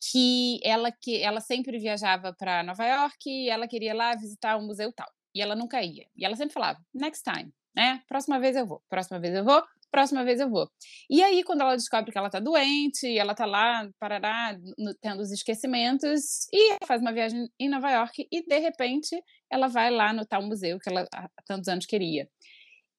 que 0.00 0.60
ela 0.64 0.90
que 0.90 1.22
ela 1.22 1.40
sempre 1.40 1.78
viajava 1.78 2.32
para 2.32 2.62
Nova 2.62 2.84
York 2.84 3.16
e 3.28 3.50
ela 3.50 3.68
queria 3.68 3.94
lá 3.94 4.14
visitar 4.16 4.56
um 4.56 4.66
museu 4.66 4.92
tal. 4.92 5.08
E 5.34 5.42
ela 5.42 5.54
nunca 5.54 5.82
ia. 5.82 6.06
E 6.16 6.24
ela 6.24 6.36
sempre 6.36 6.54
falava: 6.54 6.78
"Next 6.94 7.22
time", 7.22 7.52
né? 7.74 8.02
Próxima 8.08 8.40
vez 8.40 8.56
eu 8.56 8.66
vou. 8.66 8.82
Próxima 8.88 9.20
vez 9.20 9.34
eu 9.34 9.44
vou. 9.44 9.62
Próxima 9.90 10.24
vez 10.24 10.38
eu 10.40 10.48
vou. 10.48 10.70
E 11.10 11.20
aí, 11.22 11.42
quando 11.42 11.62
ela 11.62 11.74
descobre 11.76 12.12
que 12.12 12.18
ela 12.18 12.30
tá 12.30 12.38
doente, 12.38 13.18
ela 13.18 13.34
tá 13.34 13.44
lá, 13.44 13.88
parará, 13.98 14.56
no, 14.78 14.94
tendo 15.00 15.20
os 15.20 15.32
esquecimentos, 15.32 16.46
e 16.52 16.78
faz 16.86 17.00
uma 17.00 17.12
viagem 17.12 17.48
em 17.58 17.68
Nova 17.68 17.90
York, 17.90 18.26
e 18.30 18.42
de 18.46 18.58
repente 18.58 19.20
ela 19.50 19.66
vai 19.66 19.90
lá 19.90 20.12
no 20.12 20.24
tal 20.24 20.42
museu 20.42 20.78
que 20.78 20.88
ela 20.88 21.08
há 21.12 21.28
tantos 21.44 21.68
anos 21.68 21.86
queria. 21.86 22.28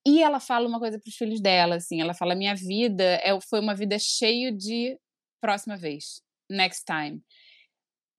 E 0.05 0.21
ela 0.21 0.39
fala 0.39 0.67
uma 0.67 0.79
coisa 0.79 0.99
para 0.99 1.09
os 1.09 1.15
filhos 1.15 1.41
dela, 1.41 1.75
assim, 1.75 2.01
ela 2.01 2.13
fala: 2.13 2.35
minha 2.35 2.55
vida 2.55 3.03
é, 3.23 3.39
foi 3.49 3.59
uma 3.61 3.75
vida 3.75 3.97
cheia 3.99 4.51
de 4.51 4.97
próxima 5.41 5.77
vez 5.77 6.21
next 6.51 6.83
time. 6.85 7.21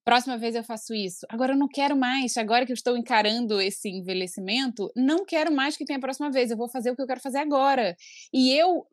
Próxima 0.05 0.37
vez 0.37 0.57
eu 0.57 0.65
faço 0.65 0.93
isso. 0.93 1.25
Agora 1.29 1.53
eu 1.53 1.57
não 1.57 1.69
quero 1.69 1.97
mais. 1.97 2.37
Agora 2.37 2.67
que 2.67 2.73
eu 2.73 2.75
estou 2.75 2.97
encarando 2.97 3.61
esse 3.61 3.89
envelhecimento, 3.89 4.91
não 4.97 5.25
quero 5.25 5.53
mais 5.53 5.77
que 5.77 5.85
tenha 5.85 5.99
a 5.99 6.01
próxima 6.01 6.31
vez. 6.31 6.51
Eu 6.51 6.57
vou 6.57 6.69
fazer 6.69 6.91
o 6.91 6.97
que 6.97 7.03
eu 7.03 7.07
quero 7.07 7.21
fazer 7.21 7.39
agora. 7.39 7.97
E 8.33 8.53
eu, 8.53 8.85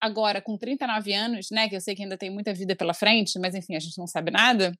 agora, 0.00 0.42
com 0.42 0.58
39 0.58 1.12
anos, 1.12 1.46
né, 1.52 1.68
que 1.68 1.76
eu 1.76 1.80
sei 1.80 1.94
que 1.94 2.02
ainda 2.02 2.18
tem 2.18 2.30
muita 2.30 2.52
vida 2.52 2.74
pela 2.74 2.92
frente, 2.92 3.38
mas 3.38 3.54
enfim, 3.54 3.76
a 3.76 3.80
gente 3.80 3.96
não 3.96 4.06
sabe 4.06 4.32
nada 4.32 4.72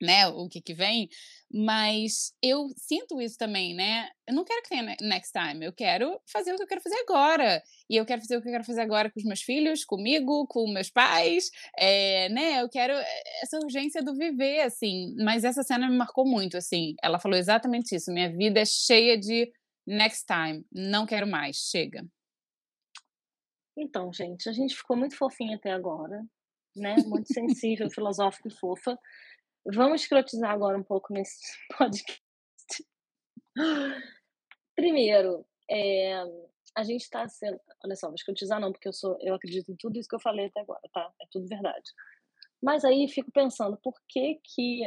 né, 0.00 0.28
o 0.28 0.48
que 0.48 0.60
que 0.60 0.74
vem, 0.74 1.08
mas 1.52 2.32
eu 2.42 2.68
sinto 2.76 3.20
isso 3.20 3.36
também, 3.36 3.74
né? 3.74 4.08
Eu 4.26 4.34
não 4.34 4.44
quero 4.44 4.62
que 4.62 4.68
tenha 4.68 4.96
next 5.00 5.32
time, 5.32 5.66
eu 5.66 5.72
quero 5.72 6.20
fazer 6.32 6.52
o 6.52 6.56
que 6.56 6.62
eu 6.62 6.66
quero 6.66 6.80
fazer 6.80 6.96
agora. 6.96 7.62
E 7.88 7.96
eu 7.96 8.06
quero 8.06 8.20
fazer 8.20 8.36
o 8.36 8.42
que 8.42 8.48
eu 8.48 8.52
quero 8.52 8.64
fazer 8.64 8.80
agora 8.82 9.10
com 9.10 9.18
os 9.18 9.24
meus 9.24 9.42
filhos, 9.42 9.84
comigo, 9.84 10.46
com 10.46 10.70
meus 10.72 10.90
pais, 10.90 11.50
é, 11.76 12.28
né? 12.28 12.62
Eu 12.62 12.68
quero 12.68 12.92
eh, 12.92 13.22
essa 13.42 13.58
urgência 13.58 14.02
do 14.02 14.14
viver, 14.14 14.60
assim. 14.60 15.14
Mas 15.18 15.42
essa 15.42 15.62
cena 15.62 15.88
me 15.88 15.96
marcou 15.96 16.24
muito, 16.24 16.56
assim. 16.56 16.94
Ela 17.02 17.18
falou 17.18 17.36
exatamente 17.36 17.94
isso. 17.96 18.12
Minha 18.12 18.30
vida 18.30 18.60
é 18.60 18.64
cheia 18.64 19.18
de 19.18 19.50
next 19.86 20.24
time, 20.26 20.64
não 20.72 21.04
quero 21.04 21.26
mais, 21.26 21.56
chega. 21.56 22.06
Então, 23.76 24.12
gente, 24.12 24.48
a 24.48 24.52
gente 24.52 24.76
ficou 24.76 24.96
muito 24.96 25.16
fofinha 25.16 25.56
até 25.56 25.72
agora, 25.72 26.22
né? 26.76 26.96
Muito 27.06 27.32
sensível, 27.32 27.88
filosófica 27.90 28.48
e 28.48 28.54
fofa. 28.54 28.98
Vamos 29.64 30.02
escrotizar 30.02 30.50
agora 30.50 30.76
um 30.76 30.82
pouco 30.82 31.12
nesse 31.12 31.38
podcast. 31.76 32.22
Primeiro, 34.74 35.46
é, 35.70 36.14
a 36.74 36.82
gente 36.82 37.02
está 37.02 37.28
sendo. 37.28 37.60
Olha 37.84 37.96
só, 37.96 38.06
vou 38.06 38.14
escrotizar 38.14 38.60
não, 38.60 38.72
porque 38.72 38.88
eu 38.88 38.92
sou, 38.92 39.18
eu 39.20 39.34
acredito 39.34 39.70
em 39.70 39.76
tudo 39.76 39.98
isso 39.98 40.08
que 40.08 40.14
eu 40.14 40.20
falei 40.20 40.46
até 40.46 40.60
agora, 40.60 40.80
tá? 40.92 41.12
É 41.20 41.26
tudo 41.30 41.46
verdade. 41.46 41.90
Mas 42.62 42.84
aí 42.84 43.08
fico 43.08 43.30
pensando, 43.30 43.76
por 43.76 43.94
que 44.08 44.40
que. 44.42 44.82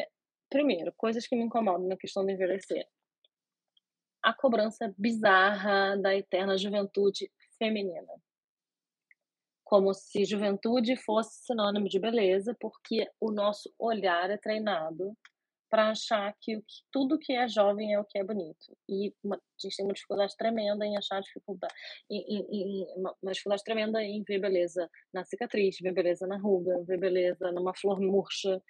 Primeiro, 0.49 0.93
coisas 0.95 1.25
que 1.25 1.35
me 1.35 1.43
incomodam 1.43 1.87
na 1.87 1.97
questão 1.97 2.23
do 2.23 2.29
envelhecer. 2.29 2.87
A 4.21 4.33
cobrança 4.33 4.93
bizarra 4.97 5.97
da 5.97 6.15
eterna 6.15 6.57
juventude 6.57 7.31
feminina 7.57 8.13
como 9.63 9.93
se 9.93 10.25
juventude 10.25 10.95
fosse 10.95 11.45
sinônimo 11.45 11.87
de 11.87 11.99
beleza, 11.99 12.55
porque 12.59 13.09
o 13.19 13.31
nosso 13.31 13.73
olhar 13.79 14.29
é 14.29 14.37
treinado 14.37 15.15
para 15.73 15.89
achar 15.89 16.31
que, 16.39 16.57
que, 16.57 16.83
tudo 16.91 17.17
que 17.17 17.33
é 17.33 17.47
jovem 17.47 17.95
é 17.95 17.99
o 17.99 18.05
que 18.05 18.19
é 18.19 18.23
bonito. 18.23 18.77
E 18.87 19.11
uma, 19.23 19.37
a 19.37 19.39
gente 19.59 19.75
tem 19.75 19.83
uma 19.83 19.93
dificuldade 19.93 20.37
tremenda 20.37 20.85
em 20.85 20.95
achar 20.95 21.19
dificuldade, 21.19 21.73
em, 22.11 22.19
em, 22.19 22.45
em, 22.51 22.87
uma, 22.95 23.31
dificuldade 23.31 23.63
tremenda 23.63 24.03
em 24.03 24.21
ver 24.21 24.39
beleza 24.39 24.87
na 25.11 25.23
cicatriz, 25.23 25.77
ver 25.81 25.91
beleza 25.91 26.27
na 26.27 26.37
ruga, 26.37 26.83
ver 26.83 26.99
beleza 26.99 27.51
numa 27.51 27.73
flor 27.73 27.99
murcha, 27.99 28.61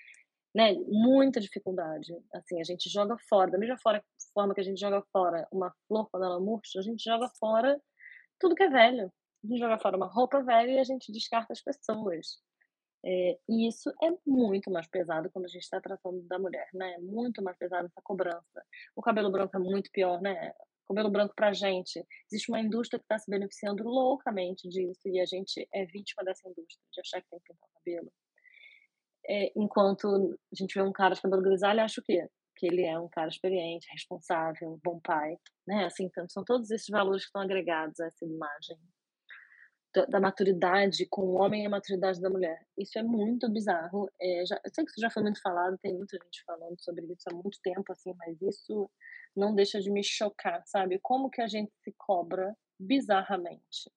né? 0.55 0.73
Muita 0.87 1.41
dificuldade. 1.41 2.13
Assim, 2.33 2.61
a 2.61 2.63
gente 2.63 2.89
joga 2.89 3.17
fora, 3.27 3.51
da 3.51 3.57
mesma 3.57 3.77
forma 4.33 4.55
que 4.55 4.61
a 4.61 4.63
gente 4.63 4.79
joga 4.79 5.03
fora 5.11 5.45
uma 5.51 5.73
flor 5.89 6.09
quando 6.09 6.25
ela 6.25 6.39
murcha, 6.39 6.79
a 6.79 6.83
gente 6.83 7.03
joga 7.03 7.27
fora 7.37 7.81
tudo 8.39 8.55
que 8.55 8.63
é 8.63 8.69
velho 8.69 9.11
de 9.43 9.57
jogar 9.57 9.79
fora 9.79 9.97
uma 9.97 10.07
roupa 10.07 10.41
velha 10.41 10.71
e 10.71 10.79
a 10.79 10.83
gente 10.83 11.11
descarta 11.11 11.53
as 11.53 11.61
pessoas. 11.61 12.41
É, 13.05 13.37
e 13.49 13.67
isso 13.67 13.89
é 14.01 14.09
muito 14.25 14.71
mais 14.71 14.87
pesado 14.87 15.29
quando 15.29 15.45
a 15.45 15.49
gente 15.49 15.63
está 15.63 15.81
tratando 15.81 16.21
da 16.23 16.39
mulher, 16.39 16.69
né? 16.73 16.97
Muito 16.99 17.43
mais 17.43 17.57
pesado 17.57 17.87
essa 17.87 18.01
cobrança. 18.01 18.65
O 18.95 19.01
cabelo 19.01 19.29
branco 19.29 19.55
é 19.57 19.59
muito 19.59 19.91
pior, 19.91 20.21
né? 20.21 20.53
Cabelo 20.87 21.09
branco 21.09 21.33
pra 21.35 21.51
gente. 21.51 22.05
Existe 22.31 22.49
uma 22.49 22.61
indústria 22.61 22.99
que 22.99 23.05
está 23.05 23.19
se 23.19 23.29
beneficiando 23.29 23.83
loucamente 23.83 24.69
disso 24.69 25.01
e 25.05 25.19
a 25.19 25.25
gente 25.25 25.67
é 25.73 25.85
vítima 25.85 26.23
dessa 26.23 26.47
indústria, 26.47 26.87
de 26.93 27.01
achar 27.01 27.21
que 27.21 27.29
tem 27.29 27.39
que 27.39 27.53
pintar 27.53 27.69
o 27.69 27.73
cabelo. 27.79 28.11
É, 29.27 29.51
enquanto 29.55 30.37
a 30.51 30.55
gente 30.55 30.73
vê 30.73 30.81
um 30.81 30.91
cara 30.93 31.15
de 31.15 31.21
cabelo 31.21 31.41
grisalho, 31.41 31.81
acha 31.81 31.99
o 31.99 32.03
quê? 32.03 32.27
Que 32.55 32.67
ele 32.67 32.83
é 32.83 32.97
um 32.99 33.09
cara 33.09 33.27
experiente, 33.27 33.87
responsável, 33.91 34.79
bom 34.83 34.99
pai, 35.01 35.37
né? 35.67 35.85
Assim, 35.85 36.05
então, 36.05 36.27
são 36.29 36.43
todos 36.45 36.71
esses 36.71 36.87
valores 36.89 37.23
que 37.23 37.27
estão 37.27 37.41
agregados 37.41 37.99
a 37.99 38.07
essa 38.07 38.25
imagem 38.25 38.77
da, 39.93 40.05
da, 40.05 40.19
maturidade 40.19 41.05
com 41.05 41.21
o 41.21 41.35
homem 41.35 41.63
e 41.63 41.65
a 41.65 41.69
maturidade 41.69 42.19
da 42.19 42.29
mulher. 42.29 42.65
Isso 42.77 42.97
é 42.97 43.03
muito 43.03 43.49
bizarro. 43.49 44.09
É, 44.19 44.45
já, 44.45 44.59
eu 44.63 44.71
sei 44.73 44.83
que 44.83 44.91
isso 44.91 44.99
já 44.99 45.09
foi 45.09 45.23
muito 45.23 45.41
falado, 45.41 45.77
tem 45.77 45.93
muita 45.93 46.17
gente 46.17 46.43
falando 46.45 46.81
sobre 46.81 47.05
isso 47.05 47.23
há 47.29 47.33
muito 47.33 47.59
tempo, 47.61 47.91
assim, 47.91 48.13
mas 48.17 48.41
isso 48.41 48.89
não 49.35 49.53
deixa 49.53 49.79
de 49.79 49.91
me 49.91 50.03
chocar, 50.03 50.63
sabe? 50.65 50.99
Como 50.99 51.29
que 51.29 51.41
a 51.41 51.47
gente 51.47 51.71
se 51.83 51.93
cobra 51.97 52.55
bizarramente, 52.79 53.91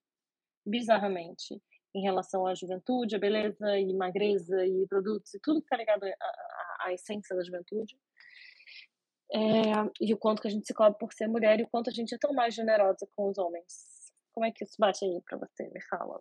bizarramente, 0.64 1.60
em 1.94 2.02
relação 2.02 2.46
à 2.46 2.54
juventude, 2.54 3.16
à 3.16 3.18
beleza 3.18 3.78
e 3.78 3.92
magreza 3.94 4.66
e 4.66 4.86
produtos 4.86 5.32
e 5.34 5.40
tudo 5.40 5.60
que 5.60 5.66
está 5.66 5.76
ligado 5.76 6.04
à, 6.04 6.86
à 6.86 6.92
essência 6.92 7.34
da 7.34 7.42
juventude. 7.42 7.98
É, 9.32 9.40
e 10.00 10.14
o 10.14 10.18
quanto 10.18 10.40
que 10.40 10.48
a 10.48 10.50
gente 10.50 10.66
se 10.66 10.74
cobra 10.74 10.92
por 10.94 11.12
ser 11.12 11.26
mulher 11.26 11.58
e 11.58 11.64
o 11.64 11.68
quanto 11.68 11.90
a 11.90 11.92
gente 11.92 12.14
é 12.14 12.18
tão 12.18 12.32
mais 12.32 12.54
generosa 12.54 13.08
com 13.16 13.28
os 13.28 13.38
homens 13.38 13.95
como 14.36 14.44
é 14.44 14.52
que 14.52 14.64
isso 14.64 14.74
bate 14.78 15.02
aí 15.02 15.18
para 15.24 15.38
você? 15.38 15.66
Me 15.72 15.80
fala. 15.88 16.20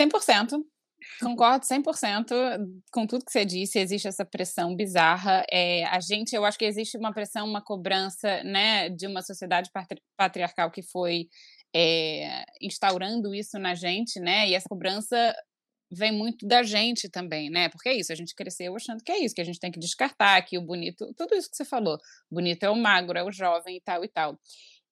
100%. 0.00 0.64
Concordo 1.20 1.66
100% 1.66 2.66
com 2.90 3.06
tudo 3.06 3.22
que 3.26 3.30
você 3.30 3.44
disse. 3.44 3.78
Existe 3.78 4.08
essa 4.08 4.24
pressão 4.24 4.74
bizarra. 4.74 5.44
É, 5.52 5.84
a 5.84 6.00
gente, 6.00 6.34
eu 6.34 6.42
acho 6.42 6.58
que 6.58 6.64
existe 6.64 6.96
uma 6.96 7.12
pressão, 7.12 7.46
uma 7.46 7.62
cobrança, 7.62 8.42
né, 8.44 8.88
de 8.88 9.06
uma 9.06 9.20
sociedade 9.20 9.70
patriarcal 10.16 10.70
que 10.70 10.82
foi 10.82 11.28
é, 11.76 12.44
instaurando 12.62 13.34
isso 13.34 13.58
na 13.58 13.74
gente, 13.74 14.18
né? 14.18 14.48
E 14.48 14.54
essa 14.54 14.66
cobrança 14.66 15.34
vem 15.90 16.12
muito 16.12 16.46
da 16.46 16.62
gente 16.62 17.10
também, 17.10 17.50
né? 17.50 17.68
Porque 17.68 17.90
é 17.90 17.94
isso, 17.94 18.10
a 18.10 18.16
gente 18.16 18.34
cresceu 18.34 18.74
achando 18.74 19.04
que 19.04 19.12
é 19.12 19.18
isso, 19.18 19.34
que 19.34 19.42
a 19.42 19.44
gente 19.44 19.60
tem 19.60 19.70
que 19.70 19.78
descartar, 19.78 20.40
que 20.42 20.56
o 20.56 20.62
bonito, 20.62 21.12
tudo 21.14 21.34
isso 21.34 21.50
que 21.50 21.56
você 21.56 21.64
falou, 21.64 21.98
bonito 22.30 22.62
é 22.62 22.70
o 22.70 22.76
magro, 22.76 23.18
é 23.18 23.22
o 23.22 23.30
jovem 23.30 23.76
e 23.76 23.80
tal 23.82 24.02
e 24.02 24.08
tal. 24.08 24.38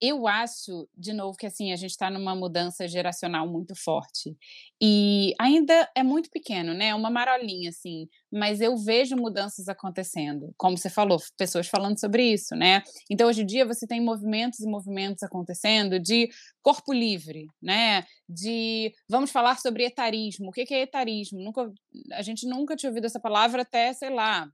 Eu 0.05 0.27
acho, 0.27 0.88
de 0.99 1.12
novo, 1.12 1.38
que 1.38 1.47
assim, 1.47 1.73
a 1.73 1.77
gente 1.77 1.93
está 1.93 2.11
numa 2.11 2.35
mudança 2.35 2.88
geracional 2.88 3.49
muito 3.49 3.73
forte. 3.77 4.37
E 4.83 5.33
ainda 5.38 5.88
é 5.95 6.03
muito 6.03 6.29
pequeno, 6.29 6.75
né? 6.75 6.88
É 6.88 6.95
uma 6.95 7.09
marolinha, 7.09 7.69
assim. 7.71 8.09
Mas 8.29 8.61
eu 8.61 8.77
vejo 8.77 9.15
mudanças 9.15 9.69
acontecendo. 9.69 10.53
Como 10.59 10.77
você 10.77 10.91
falou, 10.91 11.19
pessoas 11.38 11.69
falando 11.69 12.01
sobre 12.01 12.33
isso, 12.33 12.57
né? 12.57 12.83
Então, 13.09 13.29
hoje 13.29 13.43
em 13.43 13.47
dia, 13.47 13.65
você 13.65 13.87
tem 13.87 14.01
movimentos 14.01 14.59
e 14.59 14.67
movimentos 14.67 15.23
acontecendo 15.23 16.01
de 16.01 16.29
corpo 16.61 16.93
livre, 16.93 17.47
né? 17.62 18.05
De 18.29 18.93
vamos 19.09 19.31
falar 19.31 19.61
sobre 19.61 19.85
etarismo. 19.85 20.49
O 20.49 20.53
que 20.53 20.75
é 20.75 20.81
etarismo? 20.81 21.38
Nunca, 21.41 21.73
a 22.15 22.23
gente 22.23 22.45
nunca 22.45 22.75
tinha 22.75 22.91
ouvido 22.91 23.07
essa 23.07 23.21
palavra 23.21 23.62
até, 23.62 23.93
sei 23.93 24.11
lá, 24.11 24.51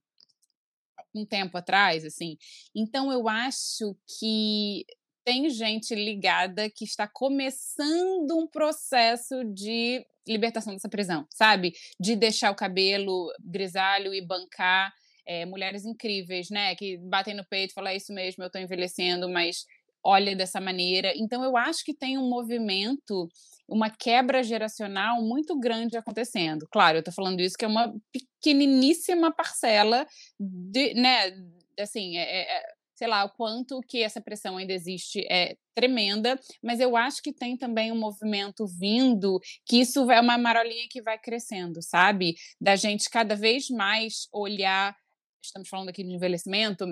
um 1.14 1.24
tempo 1.24 1.56
atrás, 1.56 2.04
assim. 2.04 2.36
Então, 2.74 3.10
eu 3.10 3.26
acho 3.26 3.96
que 4.18 4.84
tem 5.28 5.50
gente 5.50 5.94
ligada 5.94 6.70
que 6.70 6.84
está 6.84 7.06
começando 7.06 8.34
um 8.34 8.46
processo 8.46 9.44
de 9.44 10.02
libertação 10.26 10.72
dessa 10.72 10.88
prisão, 10.88 11.26
sabe? 11.28 11.74
De 12.00 12.16
deixar 12.16 12.50
o 12.50 12.54
cabelo 12.54 13.30
grisalho 13.38 14.14
e 14.14 14.24
bancar 14.24 14.90
é, 15.26 15.44
mulheres 15.44 15.84
incríveis, 15.84 16.48
né? 16.48 16.74
Que 16.74 16.96
batem 16.96 17.34
no 17.34 17.44
peito 17.44 17.72
e 17.72 17.74
falam, 17.74 17.90
é 17.90 17.96
isso 17.96 18.10
mesmo, 18.10 18.42
eu 18.42 18.50
tô 18.50 18.58
envelhecendo, 18.58 19.28
mas 19.28 19.66
olha 20.02 20.34
dessa 20.34 20.62
maneira. 20.62 21.12
Então, 21.14 21.44
eu 21.44 21.58
acho 21.58 21.84
que 21.84 21.92
tem 21.92 22.16
um 22.16 22.26
movimento, 22.26 23.28
uma 23.68 23.90
quebra 23.90 24.42
geracional 24.42 25.20
muito 25.20 25.60
grande 25.60 25.98
acontecendo. 25.98 26.66
Claro, 26.72 26.96
eu 26.96 27.00
estou 27.00 27.12
falando 27.12 27.40
isso 27.40 27.58
que 27.58 27.66
é 27.66 27.68
uma 27.68 27.94
pequeniníssima 28.10 29.30
parcela 29.30 30.06
de, 30.40 30.94
né, 30.94 31.34
assim, 31.78 32.16
é, 32.16 32.22
é, 32.22 32.77
sei 32.98 33.06
lá, 33.06 33.24
o 33.24 33.30
quanto 33.30 33.80
que 33.82 34.02
essa 34.02 34.20
pressão 34.20 34.56
ainda 34.56 34.72
existe 34.72 35.24
é 35.30 35.56
tremenda, 35.72 36.36
mas 36.60 36.80
eu 36.80 36.96
acho 36.96 37.22
que 37.22 37.32
tem 37.32 37.56
também 37.56 37.92
um 37.92 37.98
movimento 37.98 38.66
vindo 38.66 39.38
que 39.64 39.76
isso 39.76 40.10
é 40.10 40.20
uma 40.20 40.36
marolinha 40.36 40.88
que 40.90 41.00
vai 41.00 41.16
crescendo, 41.16 41.80
sabe? 41.80 42.34
Da 42.60 42.74
gente 42.74 43.08
cada 43.08 43.36
vez 43.36 43.70
mais 43.70 44.26
olhar, 44.32 44.96
estamos 45.40 45.68
falando 45.68 45.90
aqui 45.90 46.02
de 46.02 46.12
envelhecimento, 46.12 46.84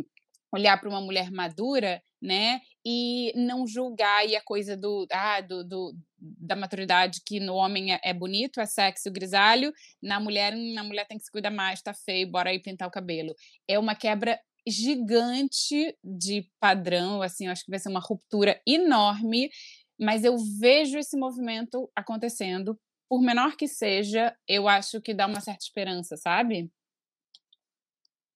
olhar 0.54 0.78
para 0.78 0.88
uma 0.88 1.00
mulher 1.00 1.28
madura, 1.32 2.00
né, 2.22 2.60
e 2.84 3.32
não 3.34 3.66
julgar 3.66 4.26
e 4.26 4.36
a 4.36 4.40
coisa 4.40 4.76
do, 4.76 5.06
ah, 5.12 5.40
do, 5.40 5.64
do 5.64 5.92
da 6.18 6.56
maturidade 6.56 7.20
que 7.26 7.38
no 7.38 7.54
homem 7.54 7.92
é, 7.92 8.00
é, 8.02 8.14
bonito, 8.14 8.60
é 8.60 8.64
sexy, 8.64 9.10
grisalho, 9.10 9.72
na 10.00 10.18
mulher, 10.18 10.54
na 10.56 10.82
mulher 10.82 11.06
tem 11.06 11.18
que 11.18 11.24
se 11.24 11.30
cuidar 11.30 11.50
mais, 11.50 11.82
tá 11.82 11.92
feio, 11.92 12.30
bora 12.30 12.50
aí 12.50 12.58
pintar 12.58 12.88
o 12.88 12.90
cabelo. 12.90 13.34
É 13.68 13.78
uma 13.78 13.94
quebra 13.94 14.40
gigante 14.66 15.96
de 16.02 16.50
padrão, 16.60 17.22
assim, 17.22 17.46
eu 17.46 17.52
acho 17.52 17.64
que 17.64 17.70
vai 17.70 17.78
ser 17.78 17.88
uma 17.88 18.00
ruptura 18.00 18.60
enorme, 18.66 19.50
mas 19.98 20.24
eu 20.24 20.36
vejo 20.60 20.98
esse 20.98 21.16
movimento 21.16 21.90
acontecendo, 21.94 22.78
por 23.08 23.20
menor 23.22 23.56
que 23.56 23.68
seja, 23.68 24.36
eu 24.48 24.68
acho 24.68 25.00
que 25.00 25.14
dá 25.14 25.26
uma 25.26 25.40
certa 25.40 25.64
esperança, 25.64 26.16
sabe? 26.16 26.70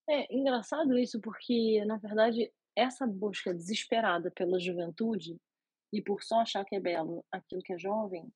É 0.09 0.33
engraçado 0.35 0.99
isso, 0.99 1.21
porque, 1.21 1.85
na 1.85 1.97
verdade, 1.97 2.53
essa 2.77 3.07
busca 3.07 3.53
desesperada 3.53 4.31
pela 4.31 4.59
juventude 4.59 5.37
e 5.93 6.01
por 6.01 6.23
só 6.23 6.41
achar 6.41 6.65
que 6.65 6.77
é 6.77 6.81
belo 6.81 7.25
aquilo 7.33 7.63
que 7.63 7.73
é 7.73 7.79
jovem, 7.79 8.33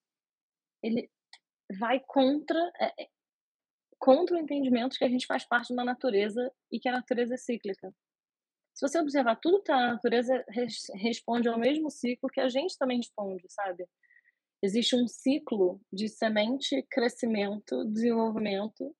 ele 0.83 1.11
vai 1.78 2.00
contra 2.00 2.59
é, 2.80 3.09
contra 4.04 4.36
o 4.36 4.38
entendimento 4.38 4.98
que 4.98 5.04
a 5.04 5.08
gente 5.08 5.26
faz 5.26 5.46
parte 5.46 5.68
de 5.68 5.72
uma 5.72 5.82
natureza 5.82 6.52
e 6.70 6.78
que 6.78 6.86
a 6.86 6.92
natureza 6.92 7.32
é 7.32 7.38
cíclica. 7.38 7.90
Se 8.74 8.86
você 8.86 8.98
observar 9.00 9.36
tudo 9.36 9.60
que 9.60 9.64
tá 9.64 9.76
na 9.76 9.92
natureza 9.94 10.44
res, 10.50 10.88
responde 10.96 11.48
ao 11.48 11.58
mesmo 11.58 11.90
ciclo 11.90 12.28
que 12.28 12.40
a 12.40 12.50
gente 12.50 12.76
também 12.76 12.98
responde, 12.98 13.46
sabe? 13.48 13.86
Existe 14.62 14.94
um 14.94 15.08
ciclo 15.08 15.80
de 15.90 16.06
semente, 16.10 16.82
crescimento, 16.90 17.82
desenvolvimento 17.86 18.94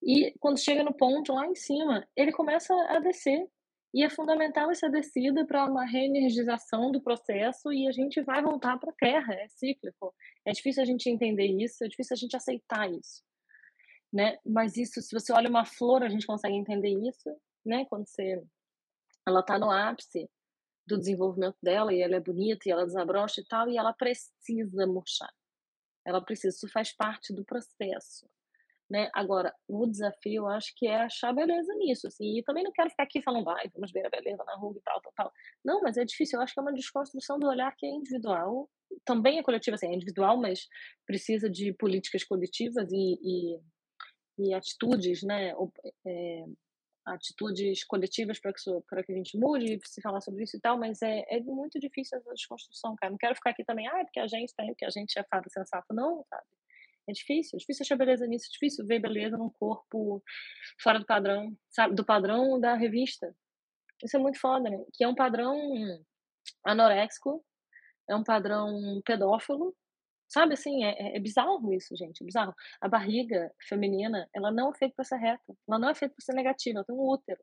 e 0.00 0.32
quando 0.38 0.60
chega 0.60 0.84
no 0.84 0.94
ponto 0.94 1.32
lá 1.32 1.44
em 1.48 1.56
cima, 1.56 2.06
ele 2.16 2.30
começa 2.30 2.72
a 2.90 3.00
descer. 3.00 3.44
E 3.92 4.04
é 4.04 4.08
fundamental 4.08 4.70
essa 4.70 4.88
descida 4.88 5.44
para 5.44 5.64
uma 5.64 5.84
reenergização 5.84 6.92
do 6.92 7.02
processo 7.02 7.72
e 7.72 7.88
a 7.88 7.90
gente 7.90 8.22
vai 8.22 8.40
voltar 8.40 8.78
para 8.78 8.90
a 8.90 8.94
Terra, 8.96 9.34
é 9.34 9.48
cíclico. 9.48 10.14
É 10.44 10.52
difícil 10.52 10.80
a 10.80 10.86
gente 10.86 11.10
entender 11.10 11.48
isso, 11.60 11.82
é 11.82 11.88
difícil 11.88 12.14
a 12.14 12.16
gente 12.16 12.36
aceitar 12.36 12.88
isso, 12.88 13.24
né? 14.12 14.38
Mas 14.44 14.76
isso, 14.76 15.00
se 15.00 15.14
você 15.14 15.32
olha 15.32 15.48
uma 15.48 15.64
flor, 15.64 16.02
a 16.02 16.08
gente 16.08 16.26
consegue 16.26 16.54
entender 16.54 16.90
isso, 16.90 17.30
né? 17.64 17.84
Quando 17.86 18.06
você, 18.06 18.42
ela 19.26 19.40
está 19.40 19.58
no 19.58 19.70
ápice 19.70 20.28
do 20.86 20.98
desenvolvimento 20.98 21.56
dela 21.62 21.94
e 21.94 22.02
ela 22.02 22.16
é 22.16 22.20
bonita 22.20 22.68
e 22.68 22.72
ela 22.72 22.84
desabrocha 22.84 23.40
e 23.40 23.44
tal 23.44 23.68
e 23.68 23.76
ela 23.76 23.92
precisa 23.92 24.86
murchar. 24.86 25.32
Ela 26.04 26.20
precisa, 26.20 26.54
isso 26.54 26.68
faz 26.68 26.94
parte 26.94 27.32
do 27.32 27.44
processo. 27.44 28.28
Né? 28.90 29.08
Agora, 29.14 29.54
o 29.68 29.86
desafio, 29.86 30.42
eu 30.42 30.48
acho 30.48 30.72
que 30.74 30.88
é 30.88 31.02
achar 31.02 31.32
beleza 31.32 31.72
nisso, 31.76 32.08
assim, 32.08 32.38
e 32.38 32.42
também 32.42 32.64
não 32.64 32.72
quero 32.72 32.90
ficar 32.90 33.04
aqui 33.04 33.22
falando, 33.22 33.48
ai, 33.48 33.70
vamos 33.72 33.92
ver 33.92 34.04
a 34.04 34.10
beleza 34.10 34.42
na 34.44 34.56
rua 34.56 34.74
e 34.76 34.80
tal, 34.80 35.00
tal, 35.00 35.12
tal. 35.14 35.32
Não, 35.64 35.80
mas 35.80 35.96
é 35.96 36.04
difícil, 36.04 36.36
eu 36.38 36.42
acho 36.42 36.52
que 36.52 36.58
é 36.58 36.62
uma 36.62 36.72
desconstrução 36.72 37.38
do 37.38 37.46
olhar 37.46 37.72
que 37.76 37.86
é 37.86 37.88
individual, 37.88 38.68
também 39.04 39.38
é 39.38 39.44
coletivo, 39.44 39.76
assim, 39.76 39.86
é 39.86 39.94
individual, 39.94 40.36
mas 40.40 40.66
precisa 41.06 41.48
de 41.48 41.72
políticas 41.74 42.24
coletivas 42.24 42.90
e, 42.90 43.18
e, 43.22 43.60
e 44.40 44.54
atitudes, 44.54 45.22
né, 45.22 45.52
é, 46.06 46.44
atitudes 47.06 47.84
coletivas 47.84 48.38
para 48.38 48.52
que, 48.52 48.60
para 48.88 49.02
que 49.02 49.12
a 49.12 49.14
gente 49.14 49.38
mude, 49.38 49.78
se 49.84 50.00
falar 50.00 50.20
sobre 50.20 50.44
isso 50.44 50.56
e 50.56 50.60
tal, 50.60 50.78
mas 50.78 51.02
é, 51.02 51.24
é 51.28 51.40
muito 51.40 51.78
difícil 51.78 52.18
essa 52.18 52.32
desconstrução, 52.32 52.94
cara. 52.96 53.10
Não 53.10 53.18
quero 53.18 53.34
ficar 53.34 53.50
aqui 53.50 53.64
também, 53.64 53.86
ah, 53.88 54.04
porque 54.04 54.20
a 54.20 54.26
gente 54.26 54.54
tem, 54.54 54.68
porque 54.68 54.84
a 54.84 54.90
gente 54.90 55.18
é 55.18 55.24
fada 55.24 55.48
sensata, 55.48 55.92
não, 55.92 56.24
sabe? 56.28 56.44
É 57.08 57.12
difícil, 57.12 57.56
é 57.56 57.58
difícil 57.58 57.82
achar 57.82 57.96
beleza 57.96 58.26
nisso, 58.26 58.46
é 58.46 58.52
difícil 58.52 58.86
ver 58.86 59.00
beleza 59.00 59.36
num 59.36 59.50
corpo 59.50 60.22
fora 60.80 60.98
do 60.98 61.06
padrão, 61.06 61.56
sabe? 61.70 61.94
Do 61.94 62.04
padrão 62.04 62.60
da 62.60 62.74
revista. 62.74 63.34
Isso 64.02 64.16
é 64.16 64.20
muito 64.20 64.38
foda, 64.38 64.70
né? 64.70 64.78
Que 64.94 65.04
é 65.04 65.08
um 65.08 65.14
padrão 65.14 65.56
anoréxico, 66.64 67.44
é 68.08 68.14
um 68.14 68.24
padrão 68.24 69.00
pedófilo, 69.04 69.74
sabe? 70.30 70.54
Assim, 70.54 70.84
é, 70.84 70.90
é, 70.92 71.16
é 71.16 71.20
bizarro 71.20 71.72
isso, 71.74 71.96
gente, 71.96 72.22
é 72.22 72.24
bizarro. 72.26 72.54
A 72.80 72.88
barriga 72.88 73.52
feminina, 73.68 74.28
ela 74.34 74.50
não 74.50 74.70
é 74.70 74.74
feita 74.74 74.94
para 74.96 75.04
ser 75.04 75.16
reta, 75.16 75.54
ela 75.68 75.78
não 75.78 75.90
é 75.90 75.94
feita 75.94 76.14
para 76.14 76.24
ser 76.24 76.34
negativa, 76.34 76.78
ela 76.78 76.84
tem 76.84 76.96
um 76.96 77.00
útero. 77.00 77.40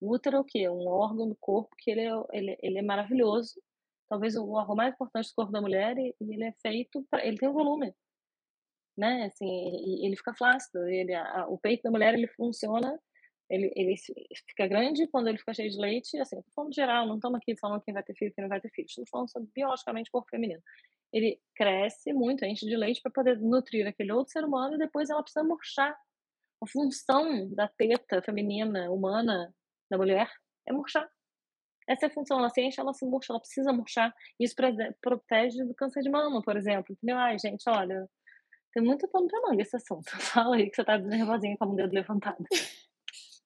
O 0.00 0.14
útero 0.14 0.38
é 0.38 0.40
o 0.40 0.44
quê? 0.44 0.68
Um 0.68 0.88
órgão 0.88 1.28
do 1.28 1.36
corpo 1.40 1.76
que 1.78 1.90
ele 1.90 2.02
é, 2.02 2.12
ele, 2.32 2.58
ele 2.62 2.78
é 2.78 2.82
maravilhoso, 2.82 3.60
talvez 4.08 4.36
o 4.36 4.50
órgão 4.50 4.74
mais 4.76 4.94
importante 4.94 5.28
do 5.28 5.34
corpo 5.36 5.52
da 5.52 5.60
mulher, 5.60 5.96
e, 5.98 6.14
e 6.20 6.34
ele 6.34 6.44
é 6.44 6.52
feito, 6.62 7.06
ele 7.22 7.38
tem 7.38 7.48
um 7.48 7.52
volume 7.52 7.94
né? 9.00 9.24
Assim, 9.24 9.48
ele 10.04 10.16
fica 10.16 10.34
flácido. 10.34 10.86
Ele, 10.86 11.14
a, 11.14 11.46
o 11.48 11.58
peito 11.58 11.82
da 11.82 11.90
mulher 11.90 12.14
ele 12.14 12.28
funciona, 12.28 13.00
ele, 13.48 13.72
ele 13.74 13.94
fica 14.48 14.66
grande 14.68 15.06
quando 15.08 15.28
ele 15.28 15.38
fica 15.38 15.54
cheio 15.54 15.70
de 15.70 15.78
leite. 15.78 16.18
Assim, 16.18 16.36
tô 16.42 16.50
falando 16.54 16.74
geral, 16.74 17.06
não 17.06 17.16
estamos 17.16 17.38
aqui 17.38 17.56
falando 17.56 17.82
quem 17.82 17.94
vai 17.94 18.02
ter 18.02 18.14
filho, 18.14 18.32
quem 18.34 18.42
não 18.42 18.48
vai 18.48 18.60
ter 18.60 18.70
filho. 18.70 18.86
Estamos 18.86 19.10
falando 19.10 19.30
sobre 19.30 19.48
biologicamente 19.54 20.10
corpo 20.10 20.28
feminino. 20.30 20.62
Ele 21.12 21.40
cresce 21.54 22.12
muito, 22.12 22.44
enche 22.44 22.66
de 22.66 22.76
leite 22.76 23.00
para 23.02 23.10
poder 23.10 23.38
nutrir 23.38 23.86
aquele 23.86 24.12
outro 24.12 24.32
ser 24.32 24.44
humano 24.44 24.74
e 24.74 24.78
depois 24.78 25.10
ela 25.10 25.22
precisa 25.22 25.44
murchar. 25.44 25.96
A 26.62 26.66
função 26.66 27.48
da 27.54 27.68
teta 27.68 28.20
feminina, 28.22 28.90
humana, 28.90 29.54
da 29.90 29.96
mulher, 29.96 30.30
é 30.68 30.72
murchar. 30.72 31.08
Essa 31.88 32.06
é 32.06 32.08
a 32.08 32.12
função, 32.12 32.38
ela 32.38 32.50
se 32.50 32.60
enche, 32.60 32.80
ela 32.80 32.92
se 32.92 33.04
murcha, 33.04 33.32
ela 33.32 33.40
precisa 33.40 33.72
murchar. 33.72 34.14
Isso 34.38 34.54
protege 35.00 35.64
do 35.64 35.74
câncer 35.74 36.02
de 36.02 36.10
mama, 36.10 36.40
por 36.42 36.56
exemplo. 36.56 36.92
Entendeu? 36.92 37.16
Ai, 37.16 37.38
gente, 37.38 37.68
olha, 37.68 38.08
tem 38.72 38.82
muito 38.82 39.08
pano 39.08 39.26
pra 39.26 39.40
manga 39.42 39.62
esse 39.62 39.74
assunto. 39.76 40.04
Fala 40.20 40.56
aí 40.56 40.70
que 40.70 40.76
você 40.76 40.84
tá 40.84 40.98
nervosinha 40.98 41.56
com 41.58 41.66
o 41.66 41.76
dedo 41.76 41.92
levantado. 41.92 42.44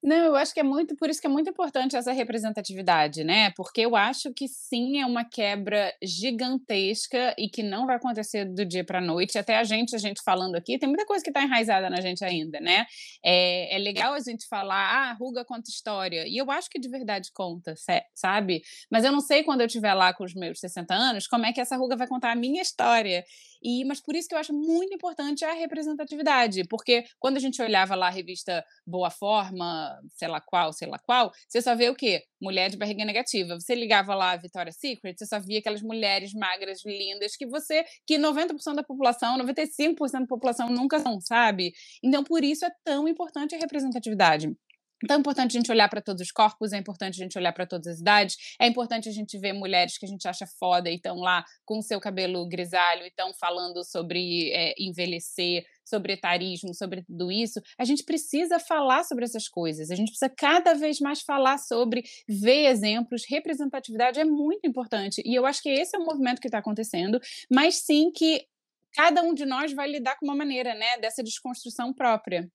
Não, 0.04 0.16
eu 0.16 0.36
acho 0.36 0.52
que 0.52 0.60
é 0.60 0.62
muito, 0.62 0.94
por 0.96 1.08
isso 1.08 1.18
que 1.18 1.26
é 1.26 1.30
muito 1.30 1.48
importante 1.48 1.96
essa 1.96 2.12
representatividade, 2.12 3.24
né? 3.24 3.50
Porque 3.56 3.80
eu 3.80 3.96
acho 3.96 4.34
que 4.34 4.46
sim 4.46 5.00
é 5.00 5.06
uma 5.06 5.24
quebra 5.24 5.94
gigantesca 6.02 7.34
e 7.38 7.48
que 7.48 7.62
não 7.62 7.86
vai 7.86 7.96
acontecer 7.96 8.44
do 8.44 8.66
dia 8.66 8.84
para 8.84 9.00
noite. 9.00 9.38
Até 9.38 9.56
a 9.56 9.64
gente, 9.64 9.96
a 9.96 9.98
gente 9.98 10.20
falando 10.22 10.56
aqui, 10.56 10.78
tem 10.78 10.86
muita 10.86 11.06
coisa 11.06 11.24
que 11.24 11.30
está 11.30 11.42
enraizada 11.42 11.88
na 11.88 12.02
gente 12.02 12.22
ainda, 12.22 12.60
né? 12.60 12.84
É, 13.24 13.74
é 13.74 13.78
legal 13.78 14.12
a 14.12 14.20
gente 14.20 14.46
falar, 14.46 14.76
ah, 14.76 15.12
ruga 15.14 15.42
conta 15.42 15.70
história. 15.70 16.28
E 16.28 16.36
eu 16.36 16.50
acho 16.50 16.68
que 16.68 16.78
de 16.78 16.90
verdade 16.90 17.30
conta, 17.32 17.74
sabe? 18.14 18.62
Mas 18.90 19.04
eu 19.04 19.12
não 19.12 19.20
sei 19.20 19.42
quando 19.42 19.62
eu 19.62 19.66
estiver 19.66 19.94
lá 19.94 20.12
com 20.12 20.24
os 20.24 20.34
meus 20.34 20.60
60 20.60 20.94
anos, 20.94 21.26
como 21.26 21.46
é 21.46 21.52
que 21.54 21.62
essa 21.62 21.78
ruga 21.78 21.96
vai 21.96 22.06
contar 22.06 22.32
a 22.32 22.36
minha 22.36 22.60
história. 22.60 23.24
E, 23.64 23.82
mas 23.84 24.00
por 24.00 24.14
isso 24.14 24.28
que 24.28 24.34
eu 24.34 24.38
acho 24.38 24.52
muito 24.52 24.94
importante 24.94 25.44
a 25.44 25.52
representatividade, 25.54 26.64
porque 26.68 27.04
quando 27.18 27.38
a 27.38 27.40
gente 27.40 27.62
olhava 27.62 27.94
lá 27.94 28.08
a 28.08 28.10
revista 28.10 28.62
Boa 28.86 29.10
Forma, 29.10 29.98
sei 30.10 30.28
lá 30.28 30.40
qual, 30.40 30.72
sei 30.72 30.86
lá 30.86 30.98
qual, 30.98 31.32
você 31.48 31.62
só 31.62 31.74
vê 31.74 31.88
o 31.88 31.94
quê? 31.94 32.22
Mulher 32.40 32.68
de 32.68 32.76
barriga 32.76 33.04
negativa. 33.04 33.58
Você 33.58 33.74
ligava 33.74 34.14
lá 34.14 34.32
a 34.32 34.36
Victoria's 34.36 34.76
Secret, 34.76 35.16
você 35.16 35.24
só 35.24 35.40
via 35.40 35.60
aquelas 35.60 35.80
mulheres 35.80 36.34
magras, 36.34 36.84
lindas, 36.84 37.36
que 37.36 37.46
você, 37.46 37.84
que 38.06 38.18
90% 38.18 38.74
da 38.74 38.82
população, 38.82 39.38
95% 39.38 40.20
da 40.20 40.26
população 40.26 40.68
nunca 40.68 41.00
são, 41.00 41.18
sabe? 41.20 41.72
Então, 42.02 42.22
por 42.22 42.44
isso 42.44 42.66
é 42.66 42.70
tão 42.84 43.08
importante 43.08 43.54
a 43.54 43.58
representatividade. 43.58 44.54
Então 45.02 45.16
é 45.16 45.20
importante 45.20 45.56
a 45.56 45.60
gente 45.60 45.70
olhar 45.70 45.88
para 45.88 46.00
todos 46.00 46.22
os 46.22 46.30
corpos, 46.30 46.72
é 46.72 46.78
importante 46.78 47.20
a 47.20 47.24
gente 47.24 47.36
olhar 47.36 47.52
para 47.52 47.66
todas 47.66 47.86
as 47.86 48.00
idades, 48.00 48.36
é 48.60 48.66
importante 48.66 49.08
a 49.08 49.12
gente 49.12 49.38
ver 49.38 49.52
mulheres 49.52 49.98
que 49.98 50.06
a 50.06 50.08
gente 50.08 50.26
acha 50.26 50.46
foda 50.46 50.90
e 50.90 50.96
estão 50.96 51.16
lá 51.16 51.44
com 51.64 51.78
o 51.78 51.82
seu 51.82 52.00
cabelo 52.00 52.46
grisalho 52.48 53.02
e 53.04 53.08
estão 53.08 53.32
falando 53.34 53.84
sobre 53.84 54.50
é, 54.52 54.74
envelhecer, 54.78 55.64
sobre 55.84 56.14
etarismo, 56.14 56.74
sobre 56.74 57.02
tudo 57.02 57.30
isso. 57.30 57.60
A 57.78 57.84
gente 57.84 58.04
precisa 58.04 58.58
falar 58.58 59.04
sobre 59.04 59.24
essas 59.24 59.48
coisas, 59.48 59.90
a 59.90 59.94
gente 59.94 60.08
precisa 60.08 60.32
cada 60.34 60.74
vez 60.74 61.00
mais 61.00 61.20
falar 61.22 61.58
sobre, 61.58 62.02
ver 62.28 62.66
exemplos, 62.66 63.24
representatividade 63.28 64.20
é 64.20 64.24
muito 64.24 64.66
importante. 64.66 65.22
E 65.24 65.34
eu 65.34 65.44
acho 65.44 65.62
que 65.62 65.68
esse 65.68 65.96
é 65.96 65.98
o 65.98 66.04
movimento 66.04 66.40
que 66.40 66.48
está 66.48 66.58
acontecendo, 66.58 67.20
mas 67.50 67.76
sim 67.76 68.10
que 68.10 68.46
cada 68.94 69.22
um 69.22 69.34
de 69.34 69.44
nós 69.44 69.72
vai 69.72 69.90
lidar 69.90 70.16
com 70.16 70.24
uma 70.24 70.36
maneira, 70.36 70.74
né, 70.74 70.98
dessa 70.98 71.22
desconstrução 71.22 71.92
própria. 71.92 72.48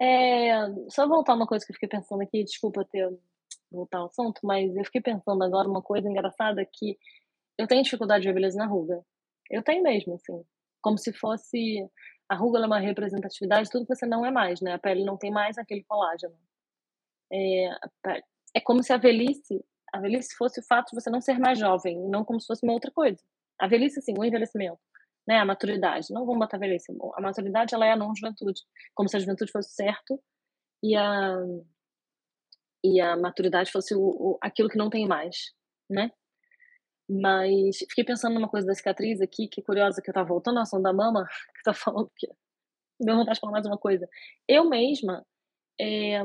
É, 0.00 0.52
só 0.88 1.06
voltar 1.06 1.34
uma 1.34 1.46
coisa 1.46 1.64
que 1.64 1.72
eu 1.72 1.74
fiquei 1.74 1.88
pensando 1.88 2.22
aqui, 2.22 2.44
desculpa 2.44 2.84
ter 2.84 3.08
voltar 3.70 3.98
ao 3.98 4.06
assunto, 4.06 4.40
mas 4.44 4.74
eu 4.76 4.84
fiquei 4.84 5.00
pensando 5.00 5.42
agora 5.42 5.68
uma 5.68 5.82
coisa 5.82 6.08
engraçada 6.08 6.64
que 6.64 6.98
eu 7.58 7.66
tenho 7.66 7.82
dificuldade 7.82 8.22
de 8.22 8.28
ver 8.28 8.34
beleza 8.34 8.58
na 8.58 8.66
ruga. 8.66 9.02
Eu 9.50 9.62
tenho 9.62 9.82
mesmo, 9.82 10.14
assim. 10.14 10.44
como 10.80 10.98
se 10.98 11.12
fosse 11.12 11.86
a 12.28 12.34
ruga 12.34 12.60
é 12.60 12.66
uma 12.66 12.78
representatividade, 12.80 13.70
tudo 13.70 13.86
que 13.86 13.94
você 13.94 14.06
não 14.06 14.24
é 14.24 14.30
mais, 14.30 14.60
né? 14.60 14.74
A 14.74 14.78
pele 14.78 15.04
não 15.04 15.16
tem 15.18 15.30
mais 15.30 15.58
aquele 15.58 15.84
colágeno. 15.84 16.34
É, 17.32 17.68
é 18.54 18.60
como 18.60 18.82
se 18.82 18.92
a 18.92 18.96
velhice, 18.96 19.64
a 19.92 20.00
velhice 20.00 20.34
fosse 20.36 20.60
o 20.60 20.64
fato 20.64 20.90
de 20.90 21.00
você 21.00 21.10
não 21.10 21.20
ser 21.20 21.38
mais 21.38 21.58
jovem, 21.58 21.98
não 22.08 22.24
como 22.24 22.40
se 22.40 22.46
fosse 22.46 22.64
uma 22.64 22.72
outra 22.72 22.90
coisa. 22.90 23.18
A 23.58 23.66
velhice, 23.66 23.98
assim, 23.98 24.14
o 24.18 24.24
envelhecimento, 24.24 24.80
né? 25.26 25.38
A 25.38 25.44
maturidade. 25.44 26.08
Não 26.10 26.26
vamos 26.26 26.40
botar 26.40 26.58
velhice. 26.58 26.92
A 27.14 27.20
maturidade, 27.20 27.74
ela 27.74 27.86
é 27.86 27.92
a 27.92 27.96
não-juventude. 27.96 28.60
Como 28.94 29.08
se 29.08 29.16
a 29.16 29.20
juventude 29.20 29.52
fosse 29.52 29.74
certo 29.74 30.20
e 30.82 30.96
a, 30.96 31.36
e 32.84 33.00
a 33.00 33.16
maturidade 33.16 33.70
fosse 33.70 33.94
o, 33.94 34.00
o, 34.00 34.38
aquilo 34.42 34.68
que 34.68 34.78
não 34.78 34.90
tem 34.90 35.06
mais, 35.06 35.52
né? 35.88 36.10
Mas 37.08 37.78
fiquei 37.78 38.04
pensando 38.04 38.34
numa 38.34 38.48
coisa 38.48 38.66
da 38.66 38.74
cicatriz 38.74 39.20
aqui, 39.20 39.48
que 39.48 39.60
é 39.60 39.64
curiosa, 39.64 40.00
que 40.02 40.10
eu 40.10 40.14
tava 40.14 40.28
voltando 40.28 40.58
à 40.58 40.62
ação 40.62 40.80
da 40.80 40.92
mama, 40.92 41.26
que 41.56 41.62
tá 41.62 41.74
falando 41.74 42.10
que 42.16 42.28
deu 43.00 43.16
vontade 43.16 43.36
de 43.36 43.40
falar 43.40 43.52
mais 43.52 43.66
uma 43.66 43.78
coisa. 43.78 44.08
Eu 44.48 44.68
mesma, 44.68 45.24
é, 45.80 46.22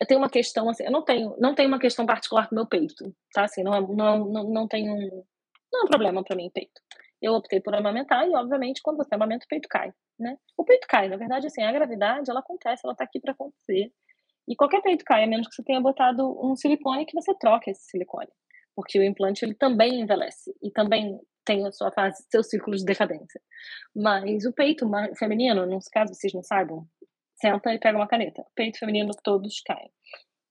eu 0.00 0.06
tenho 0.06 0.20
uma 0.20 0.30
questão, 0.30 0.68
assim, 0.68 0.84
eu 0.84 0.92
não 0.92 1.04
tenho, 1.04 1.36
não 1.38 1.54
tenho 1.54 1.68
uma 1.68 1.78
questão 1.78 2.06
particular 2.06 2.48
com 2.48 2.54
meu 2.54 2.66
peito, 2.66 3.14
tá? 3.32 3.44
Assim, 3.44 3.62
não, 3.62 3.74
é, 3.74 3.80
não, 3.80 4.24
não, 4.26 4.44
não 4.50 4.68
tem 4.68 4.88
um, 4.88 5.24
não 5.72 5.80
é 5.80 5.84
um 5.84 5.88
problema 5.88 6.22
para 6.22 6.36
mim 6.36 6.50
peito. 6.52 6.80
Eu 7.20 7.34
optei 7.34 7.60
por 7.60 7.74
amamentar 7.74 8.26
e, 8.28 8.34
obviamente, 8.34 8.80
quando 8.82 8.98
você 8.98 9.14
amamenta, 9.14 9.44
o 9.44 9.48
peito 9.48 9.68
cai, 9.68 9.92
né? 10.18 10.36
O 10.56 10.64
peito 10.64 10.86
cai, 10.88 11.08
na 11.08 11.16
verdade, 11.16 11.46
assim, 11.46 11.62
a 11.62 11.72
gravidade, 11.72 12.30
ela 12.30 12.40
acontece, 12.40 12.82
ela 12.84 12.94
tá 12.94 13.04
aqui 13.04 13.20
para 13.20 13.32
acontecer. 13.32 13.92
E 14.46 14.56
qualquer 14.56 14.80
peito 14.82 15.04
cai, 15.04 15.24
a 15.24 15.26
menos 15.26 15.48
que 15.48 15.54
você 15.54 15.62
tenha 15.62 15.80
botado 15.80 16.24
um 16.44 16.56
silicone 16.56 17.06
que 17.06 17.14
você 17.14 17.34
troque 17.34 17.70
esse 17.70 17.82
silicone 17.90 18.30
porque 18.78 18.96
o 18.96 19.02
implante 19.02 19.44
ele 19.44 19.54
também 19.54 20.00
envelhece 20.00 20.54
e 20.62 20.70
também 20.70 21.18
tem 21.44 21.66
a 21.66 21.72
sua 21.72 21.90
fase, 21.90 22.24
seu 22.30 22.44
ciclo 22.44 22.76
de 22.76 22.84
decadência. 22.84 23.40
Mas 23.92 24.44
o 24.44 24.52
peito 24.52 24.88
feminino, 25.18 25.66
nos 25.66 25.88
casos 25.88 26.16
vocês 26.16 26.32
não 26.32 26.44
saibam, 26.44 26.86
senta 27.34 27.74
e 27.74 27.78
pega 27.80 27.98
uma 27.98 28.06
caneta. 28.06 28.40
O 28.42 28.54
peito 28.54 28.78
feminino 28.78 29.10
todos 29.24 29.60
caem. 29.62 29.90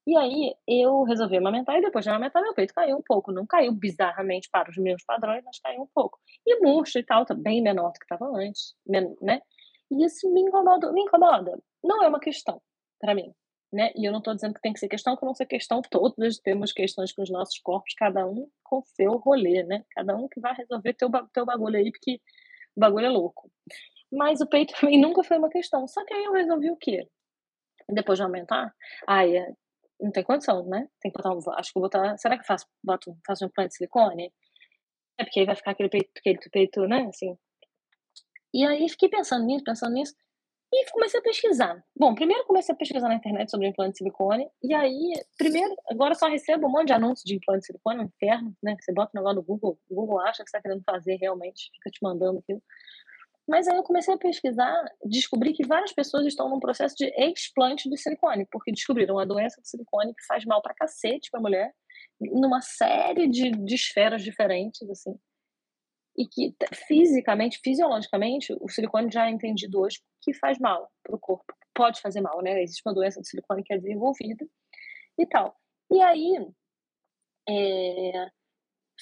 E 0.07 0.17
aí 0.17 0.55
eu 0.67 1.03
resolvi 1.03 1.37
amamentar 1.37 1.77
e 1.77 1.81
depois 1.81 2.03
de 2.03 2.09
amamentar 2.09 2.41
meu 2.41 2.53
peito 2.53 2.73
caiu 2.73 2.97
um 2.97 3.03
pouco. 3.03 3.31
Não 3.31 3.45
caiu 3.45 3.73
bizarramente 3.73 4.49
para 4.49 4.69
os 4.69 4.77
meus 4.77 5.03
padrões, 5.03 5.43
mas 5.45 5.59
caiu 5.59 5.81
um 5.81 5.87
pouco. 5.93 6.17
E 6.45 6.59
murcho 6.61 6.97
e 6.97 7.03
tal, 7.03 7.25
tá 7.25 7.35
bem 7.35 7.61
menor 7.61 7.91
do 7.91 7.99
que 7.99 8.05
estava 8.05 8.25
antes, 8.35 8.73
né? 9.21 9.41
E 9.91 10.05
isso 10.05 10.31
me 10.33 10.41
incomoda, 10.41 10.91
me 10.91 11.01
incomoda. 11.01 11.61
Não 11.83 12.03
é 12.03 12.07
uma 12.07 12.19
questão 12.19 12.61
para 12.99 13.13
mim 13.13 13.33
né? 13.71 13.91
E 13.95 14.05
eu 14.05 14.11
não 14.11 14.19
estou 14.19 14.33
dizendo 14.33 14.53
que 14.53 14.61
tem 14.61 14.73
que 14.73 14.79
ser 14.79 14.87
questão, 14.87 15.15
que 15.15 15.25
não 15.25 15.33
ser 15.33 15.45
questão, 15.45 15.81
todos 15.81 16.39
temos 16.39 16.71
questões 16.71 17.11
com 17.11 17.21
os 17.21 17.29
nossos 17.29 17.59
corpos, 17.59 17.93
cada 17.95 18.25
um 18.25 18.49
com 18.63 18.81
seu 18.83 19.17
rolê, 19.17 19.63
né? 19.63 19.83
Cada 19.91 20.15
um 20.15 20.27
que 20.27 20.39
vai 20.39 20.53
resolver 20.55 20.93
teu, 20.93 21.09
teu 21.33 21.45
bagulho 21.45 21.77
aí, 21.77 21.91
porque 21.91 22.21
o 22.75 22.79
bagulho 22.79 23.05
é 23.05 23.09
louco. 23.09 23.51
Mas 24.11 24.41
o 24.41 24.47
peito 24.47 24.73
também 24.79 24.99
nunca 24.99 25.23
foi 25.23 25.37
uma 25.37 25.49
questão. 25.49 25.87
Só 25.87 26.03
que 26.05 26.13
aí 26.13 26.23
eu 26.23 26.33
resolvi 26.33 26.71
o 26.71 26.77
quê? 26.77 27.07
Depois 27.89 28.17
de 28.17 28.23
aumentar, 28.23 28.73
aí 29.07 29.37
não 29.99 30.11
tem 30.11 30.23
condição, 30.23 30.65
né? 30.67 30.87
Tem 31.01 31.11
que 31.11 31.17
botar 31.17 31.33
um, 31.33 31.39
acho 31.53 31.69
que 31.69 31.79
vou 31.79 31.83
botar, 31.83 32.17
será 32.17 32.37
que 32.37 32.45
faço, 32.45 32.65
boto, 32.83 33.17
faço 33.25 33.43
um 33.43 33.47
implante 33.47 33.69
de 33.69 33.75
silicone? 33.77 34.31
É 35.19 35.23
porque 35.23 35.39
aí 35.39 35.45
vai 35.45 35.55
ficar 35.55 35.71
aquele 35.71 35.89
peito, 35.89 36.11
aquele 36.17 36.39
peito, 36.51 36.87
né, 36.87 37.07
assim. 37.09 37.37
E 38.53 38.65
aí 38.65 38.87
fiquei 38.89 39.09
pensando 39.09 39.45
nisso, 39.45 39.63
pensando 39.63 39.93
nisso. 39.93 40.15
E 40.71 40.91
comecei 40.91 41.19
a 41.19 41.23
pesquisar. 41.23 41.81
Bom, 41.97 42.13
primeiro 42.13 42.45
comecei 42.45 42.75
a 42.75 42.77
pesquisar 42.77 43.07
na 43.07 43.15
internet 43.15 43.49
sobre 43.49 43.67
implante 43.67 43.93
de 43.93 43.97
silicone. 43.99 44.49
E 44.61 44.73
aí, 44.73 45.13
primeiro, 45.37 45.73
agora 45.89 46.13
só 46.13 46.27
recebo 46.27 46.67
um 46.67 46.71
monte 46.71 46.87
de 46.87 46.93
anúncios 46.93 47.23
de 47.23 47.35
implante 47.35 47.61
de 47.61 47.67
silicone, 47.67 48.01
um 48.01 48.03
inferno, 48.03 48.53
né? 48.61 48.75
Você 48.81 48.93
bota 48.93 49.11
o 49.13 49.17
negócio 49.17 49.37
no 49.37 49.43
Google, 49.43 49.79
o 49.89 49.95
Google 49.95 50.19
acha 50.19 50.43
que 50.43 50.49
você 50.49 50.57
está 50.57 50.61
querendo 50.61 50.83
fazer 50.83 51.15
realmente, 51.15 51.71
fica 51.73 51.89
te 51.89 51.99
mandando 52.01 52.39
aquilo. 52.39 52.61
Mas 53.47 53.67
aí 53.67 53.77
eu 53.77 53.83
comecei 53.83 54.13
a 54.13 54.17
pesquisar, 54.17 54.83
descobri 55.05 55.53
que 55.53 55.65
várias 55.65 55.93
pessoas 55.93 56.25
estão 56.25 56.49
num 56.49 56.59
processo 56.59 56.95
de 56.97 57.05
explante 57.17 57.89
de 57.89 57.97
silicone, 57.97 58.45
porque 58.51 58.71
descobriram 58.71 59.17
a 59.17 59.25
doença 59.25 59.61
de 59.61 59.69
silicone 59.69 60.13
que 60.13 60.25
faz 60.25 60.43
mal 60.45 60.61
pra 60.61 60.73
cacete 60.73 61.31
pra 61.31 61.39
mulher, 61.39 61.73
numa 62.19 62.61
série 62.61 63.27
de, 63.27 63.51
de 63.51 63.75
esferas 63.75 64.21
diferentes, 64.21 64.89
assim 64.89 65.17
e 66.17 66.27
que 66.27 66.55
fisicamente, 66.87 67.59
fisiologicamente, 67.63 68.51
o 68.59 68.67
silicone 68.67 69.11
já 69.11 69.27
é 69.27 69.29
entendido 69.29 69.79
hoje 69.79 70.01
que 70.21 70.33
faz 70.33 70.57
mal 70.57 70.91
para 71.03 71.15
o 71.15 71.19
corpo, 71.19 71.53
pode 71.75 72.01
fazer 72.01 72.21
mal, 72.21 72.41
né? 72.41 72.63
Existe 72.63 72.81
uma 72.83 72.93
doença 72.93 73.21
de 73.21 73.29
silicone 73.29 73.63
que 73.63 73.71
é 73.71 73.77
desenvolvida 73.77 74.45
e 75.17 75.25
tal. 75.27 75.55
E 75.91 76.01
aí, 76.01 76.47
é, 77.47 78.31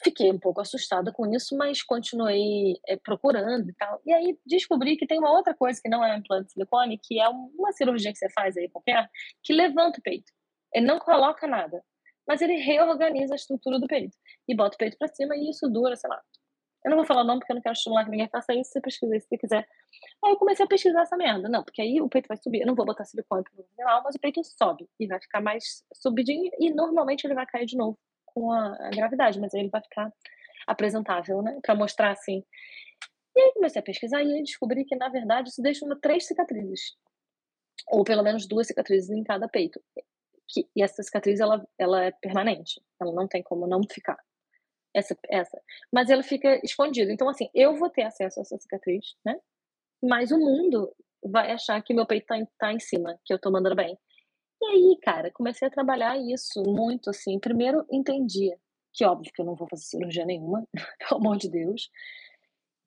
fiquei 0.04 0.32
um 0.32 0.40
pouco 0.40 0.62
assustada 0.62 1.12
com 1.12 1.26
isso, 1.34 1.56
mas 1.58 1.82
continuei 1.82 2.76
é, 2.88 2.98
procurando 2.98 3.70
e 3.70 3.74
tal. 3.74 4.02
E 4.06 4.14
aí 4.14 4.38
descobri 4.46 4.98
que 4.98 5.08
tem 5.08 5.20
uma 5.20 5.32
outra 5.32 5.54
coisa 5.54 5.80
que 5.82 5.90
não 5.90 6.04
é 6.04 6.14
um 6.14 6.20
implante 6.20 6.48
de 6.48 6.54
silicone, 6.54 7.00
que 7.02 7.20
é 7.20 7.28
uma 7.30 7.72
cirurgia 7.72 8.12
que 8.12 8.18
você 8.18 8.30
faz 8.30 8.58
aí 8.58 8.70
qualquer, 8.70 9.10
que 9.44 9.54
levanta 9.54 10.00
o 10.00 10.04
peito. 10.04 10.32
Ele 10.74 10.86
não 10.86 11.00
coloca 11.00 11.48
nada, 11.48 11.84
mas 12.28 12.42
ele 12.42 12.56
reorganiza 12.56 13.34
a 13.34 13.38
estrutura 13.38 13.80
do 13.80 13.88
peito 13.88 14.18
e 14.48 14.56
bota 14.56 14.76
o 14.76 14.78
peito 14.78 14.98
para 14.98 15.08
cima 15.08 15.36
e 15.36 15.50
isso 15.50 15.70
dura, 15.70 15.96
sei 15.96 16.10
lá, 16.10 16.22
eu 16.86 16.92
não 16.92 16.98
vou 16.98 17.06
falar 17.06 17.22
o 17.22 17.24
nome 17.24 17.40
porque 17.40 17.52
eu 17.52 17.56
não 17.56 17.64
quero 17.64 17.74
estimular 17.74 18.06
que 18.06 18.12
ninguém 18.12 18.30
faça 18.30 18.54
isso. 18.54 18.70
Você 18.72 18.80
pesquisa 18.80 19.20
se 19.20 19.28
você 19.28 19.38
quiser. 19.40 19.68
Aí 20.24 20.32
eu 20.32 20.38
comecei 20.38 20.64
a 20.64 20.68
pesquisar 20.68 21.02
essa 21.02 21.18
merda. 21.18 21.50
Não, 21.50 21.64
porque 21.64 21.82
aí 21.82 22.00
o 22.00 22.08
peito 22.08 22.28
vai 22.28 22.38
subir. 22.38 22.62
Eu 22.62 22.68
não 22.68 22.76
vou 22.76 22.86
botar 22.86 23.04
silicone 23.06 23.44
pro 23.44 23.64
final, 23.76 24.04
mas 24.04 24.14
o 24.14 24.20
peito 24.20 24.40
sobe 24.44 24.88
e 25.00 25.08
vai 25.08 25.20
ficar 25.20 25.42
mais 25.42 25.84
subidinho 25.96 26.52
e 26.60 26.72
normalmente 26.72 27.26
ele 27.26 27.34
vai 27.34 27.48
cair 27.48 27.66
de 27.66 27.76
novo 27.76 27.98
com 28.36 28.52
a, 28.52 28.76
a 28.88 28.90
gravidade, 28.90 29.40
mas 29.40 29.56
aí 29.56 29.62
ele 29.62 29.70
vai 29.70 29.82
ficar 29.82 30.14
apresentável, 30.68 31.42
né? 31.42 31.58
Pra 31.64 31.74
mostrar 31.74 32.12
assim. 32.12 32.44
E 33.36 33.42
aí 33.42 33.54
comecei 33.54 33.80
a 33.80 33.84
pesquisar 33.84 34.22
e 34.22 34.34
aí 34.34 34.44
descobri 34.44 34.84
que, 34.86 34.96
na 34.96 35.10
verdade, 35.10 35.50
isso 35.50 35.62
deixa 35.62 35.86
uma, 35.86 36.00
três 36.00 36.28
cicatrizes. 36.28 36.96
Ou 37.88 38.04
pelo 38.04 38.24
menos 38.24 38.48
duas 38.48 38.68
cicatrizes 38.68 39.10
em 39.10 39.24
cada 39.24 39.48
peito. 39.48 39.82
Que, 40.48 40.68
e 40.76 40.84
essa 40.84 41.02
cicatriz, 41.02 41.40
ela, 41.40 41.66
ela 41.78 42.04
é 42.04 42.12
permanente. 42.12 42.82
Ela 43.02 43.14
não 43.14 43.28
tem 43.28 43.42
como 43.42 43.66
não 43.68 43.82
ficar 43.90 44.18
essa, 44.94 45.18
essa. 45.30 45.62
Mas 45.92 46.10
ela 46.10 46.24
fica 46.24 46.60
escondida. 46.64 47.12
Então, 47.12 47.30
assim, 47.30 47.50
eu 47.54 47.76
vou 47.76 47.90
ter 47.90 48.04
acesso 48.04 48.40
a 48.40 48.42
essa 48.42 48.58
cicatriz, 48.58 49.16
né? 49.24 49.40
Mas 50.02 50.32
o 50.32 50.38
mundo 50.38 50.94
vai 51.24 51.52
achar 51.52 51.82
que 51.82 51.94
meu 51.94 52.06
peito 52.06 52.28
tá 52.28 52.38
em, 52.38 52.48
tá 52.58 52.74
em 52.74 52.80
cima, 52.80 53.20
que 53.26 53.34
eu 53.34 53.40
tô 53.40 53.52
mandando 53.52 53.76
bem. 53.76 53.98
E 54.62 54.66
aí, 54.66 54.98
cara, 55.02 55.32
comecei 55.32 55.68
a 55.68 55.72
trabalhar 55.72 56.18
isso 56.18 56.64
muito, 56.68 57.10
assim. 57.10 57.40
Primeiro, 57.40 57.86
entendi 57.92 58.56
que, 58.94 59.06
óbvio, 59.06 59.32
que 59.34 59.42
eu 59.42 59.46
não 59.46 59.56
vou 59.56 59.68
fazer 59.68 59.84
cirurgia 59.84 60.26
nenhuma, 60.26 60.68
pelo 61.00 61.20
amor 61.22 61.38
de 61.38 61.50
Deus. 61.50 61.90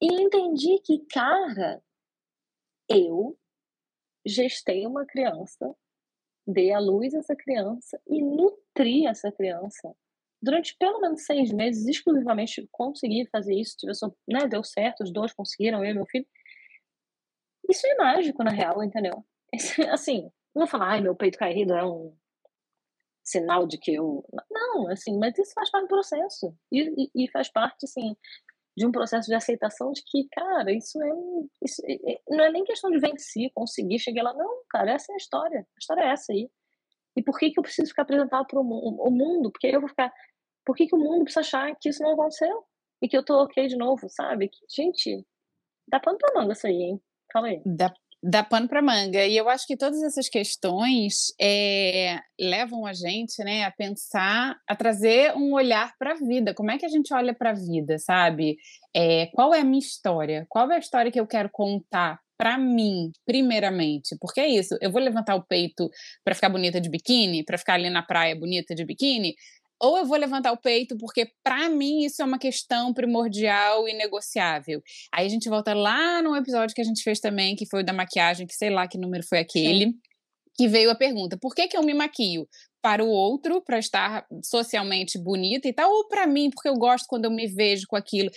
E 0.00 0.06
entendi 0.06 0.80
que, 0.84 1.04
cara, 1.06 1.82
eu 2.88 3.38
gestei 4.26 4.86
uma 4.86 5.06
criança, 5.06 5.74
dei 6.46 6.72
à 6.72 6.78
luz 6.78 7.14
essa 7.14 7.36
criança 7.36 8.00
e 8.06 8.22
nutri 8.22 9.06
essa 9.06 9.30
criança 9.32 9.94
durante 10.40 10.76
pelo 10.78 11.00
menos 11.00 11.24
seis 11.24 11.52
meses, 11.52 11.86
exclusivamente 11.86 12.66
consegui 12.70 13.26
fazer 13.30 13.54
isso, 13.54 13.76
né, 14.26 14.46
deu 14.46 14.62
certo, 14.62 15.02
os 15.02 15.12
dois 15.12 15.32
conseguiram, 15.32 15.84
eu 15.84 15.90
e 15.90 15.94
meu 15.94 16.06
filho. 16.06 16.26
Isso 17.68 17.86
é 17.86 17.96
mágico, 17.96 18.42
na 18.42 18.50
real, 18.50 18.82
entendeu? 18.82 19.24
assim, 19.92 20.30
não 20.54 20.62
vou 20.62 20.66
falar, 20.66 20.92
ai, 20.92 21.00
meu 21.00 21.14
peito 21.14 21.38
caído 21.38 21.74
é 21.74 21.84
um 21.84 22.16
sinal 23.28 23.66
de 23.66 23.78
que 23.78 23.94
eu. 23.94 24.24
Não, 24.50 24.88
assim, 24.88 25.18
mas 25.18 25.38
isso 25.38 25.52
faz 25.54 25.70
parte 25.70 25.84
do 25.84 25.88
processo. 25.88 26.54
E, 26.72 27.10
e, 27.14 27.24
e 27.24 27.30
faz 27.30 27.50
parte, 27.50 27.84
assim, 27.84 28.16
de 28.76 28.86
um 28.86 28.92
processo 28.92 29.28
de 29.28 29.34
aceitação 29.34 29.92
de 29.92 30.02
que, 30.06 30.26
cara, 30.30 30.72
isso 30.72 31.00
é. 31.02 31.10
Isso, 31.62 31.82
não 32.28 32.44
é 32.44 32.50
nem 32.50 32.64
questão 32.64 32.90
de 32.90 32.98
vencer, 32.98 33.50
conseguir, 33.54 33.98
chegar 33.98 34.22
lá. 34.22 34.34
Não, 34.34 34.62
cara, 34.70 34.92
essa 34.92 35.12
é 35.12 35.14
a 35.14 35.18
história. 35.18 35.60
A 35.60 35.78
história 35.78 36.02
é 36.02 36.10
essa 36.12 36.32
aí. 36.32 36.50
E 37.16 37.22
por 37.22 37.38
que, 37.38 37.50
que 37.50 37.58
eu 37.58 37.62
preciso 37.62 37.88
ficar 37.88 38.02
apresentado 38.02 38.46
para 38.46 38.60
o 38.60 39.10
mundo? 39.10 39.50
Porque 39.50 39.66
eu 39.66 39.80
vou 39.80 39.88
ficar. 39.88 40.12
Por 40.64 40.76
que, 40.76 40.86
que 40.86 40.94
o 40.94 40.98
mundo 40.98 41.24
precisa 41.24 41.40
achar 41.40 41.74
que 41.80 41.88
isso 41.88 42.02
não 42.02 42.12
aconteceu? 42.12 42.64
E 43.02 43.08
que 43.08 43.16
eu 43.16 43.24
tô 43.24 43.42
ok 43.42 43.66
de 43.66 43.76
novo, 43.76 44.08
sabe? 44.08 44.50
Gente, 44.74 45.24
dá 45.88 46.00
pano 46.00 46.18
pra 46.18 46.40
manga 46.40 46.52
isso 46.52 46.66
aí, 46.66 46.74
hein? 46.74 47.02
Fala 47.32 47.48
aí. 47.48 47.62
Dá, 47.64 47.92
dá 48.22 48.42
pano 48.42 48.68
pra 48.68 48.82
manga. 48.82 49.24
E 49.24 49.36
eu 49.36 49.48
acho 49.48 49.66
que 49.66 49.76
todas 49.76 50.02
essas 50.02 50.28
questões 50.28 51.32
é, 51.40 52.18
levam 52.38 52.86
a 52.86 52.92
gente 52.92 53.42
né, 53.44 53.64
a 53.64 53.70
pensar, 53.70 54.56
a 54.66 54.76
trazer 54.76 55.34
um 55.36 55.52
olhar 55.54 55.94
para 55.98 56.12
a 56.12 56.16
vida. 56.16 56.54
Como 56.54 56.70
é 56.70 56.78
que 56.78 56.86
a 56.86 56.90
gente 56.90 57.12
olha 57.14 57.34
para 57.34 57.50
a 57.50 57.54
vida, 57.54 57.98
sabe? 57.98 58.56
É, 58.94 59.26
qual 59.26 59.54
é 59.54 59.60
a 59.60 59.64
minha 59.64 59.78
história? 59.78 60.46
Qual 60.48 60.70
é 60.70 60.76
a 60.76 60.80
história 60.80 61.10
que 61.12 61.20
eu 61.20 61.26
quero 61.26 61.50
contar 61.50 62.18
para 62.38 62.56
mim, 62.56 63.10
primeiramente, 63.26 64.16
porque 64.20 64.40
é 64.40 64.46
isso, 64.46 64.78
eu 64.80 64.92
vou 64.92 65.02
levantar 65.02 65.34
o 65.34 65.42
peito 65.42 65.90
para 66.24 66.36
ficar 66.36 66.48
bonita 66.48 66.80
de 66.80 66.88
biquíni, 66.88 67.44
para 67.44 67.58
ficar 67.58 67.74
ali 67.74 67.90
na 67.90 68.00
praia 68.00 68.36
bonita 68.36 68.76
de 68.76 68.84
biquíni, 68.84 69.34
ou 69.80 69.98
eu 69.98 70.04
vou 70.04 70.16
levantar 70.16 70.52
o 70.52 70.56
peito 70.56 70.96
porque 70.98 71.30
para 71.42 71.68
mim 71.68 72.04
isso 72.04 72.22
é 72.22 72.24
uma 72.24 72.38
questão 72.38 72.92
primordial 72.92 73.88
e 73.88 73.94
negociável. 73.94 74.82
Aí 75.12 75.26
a 75.26 75.28
gente 75.28 75.48
volta 75.48 75.74
lá 75.74 76.20
no 76.22 76.34
episódio 76.36 76.74
que 76.74 76.80
a 76.80 76.84
gente 76.84 77.02
fez 77.02 77.20
também, 77.20 77.54
que 77.54 77.66
foi 77.66 77.82
o 77.82 77.84
da 77.84 77.92
maquiagem, 77.92 78.46
que 78.46 78.54
sei 78.54 78.70
lá 78.70 78.88
que 78.88 78.98
número 78.98 79.26
foi 79.26 79.38
aquele. 79.38 79.86
Sim 79.86 79.98
que 80.58 80.66
veio 80.66 80.90
a 80.90 80.94
pergunta: 80.94 81.38
por 81.40 81.54
que, 81.54 81.68
que 81.68 81.76
eu 81.76 81.82
me 81.84 81.94
maquio? 81.94 82.46
Para 82.80 83.04
o 83.04 83.08
outro, 83.08 83.60
para 83.62 83.78
estar 83.78 84.26
socialmente 84.42 85.18
bonita 85.18 85.68
e 85.68 85.72
tal, 85.72 85.90
ou 85.90 86.08
para 86.08 86.26
mim, 86.26 86.50
porque 86.50 86.68
eu 86.68 86.74
gosto 86.74 87.06
quando 87.08 87.24
eu 87.24 87.30
me 87.30 87.46
vejo 87.46 87.86
com 87.86 87.96
aquilo. 87.96 88.30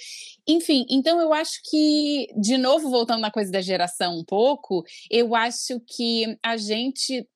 Enfim, 0.47 0.85
então 0.89 1.19
eu 1.19 1.33
acho 1.33 1.61
que, 1.69 2.27
de 2.35 2.57
novo, 2.57 2.89
voltando 2.89 3.21
na 3.21 3.31
coisa 3.31 3.51
da 3.51 3.61
geração 3.61 4.19
um 4.19 4.25
pouco, 4.25 4.83
eu 5.09 5.35
acho 5.35 5.79
que 5.87 6.37
a 6.43 6.57
gente 6.57 7.27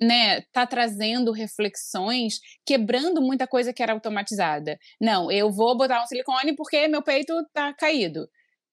né, 0.00 0.42
tá 0.52 0.66
trazendo 0.66 1.32
reflexões, 1.32 2.40
quebrando 2.64 3.20
muita 3.20 3.46
coisa 3.46 3.72
que 3.72 3.82
era 3.82 3.92
automatizada. 3.92 4.78
Não, 5.00 5.30
eu 5.30 5.50
vou 5.50 5.76
botar 5.76 6.02
um 6.02 6.06
silicone 6.06 6.54
porque 6.54 6.88
meu 6.88 7.02
peito 7.02 7.34
tá 7.52 7.72
caído. 7.74 8.28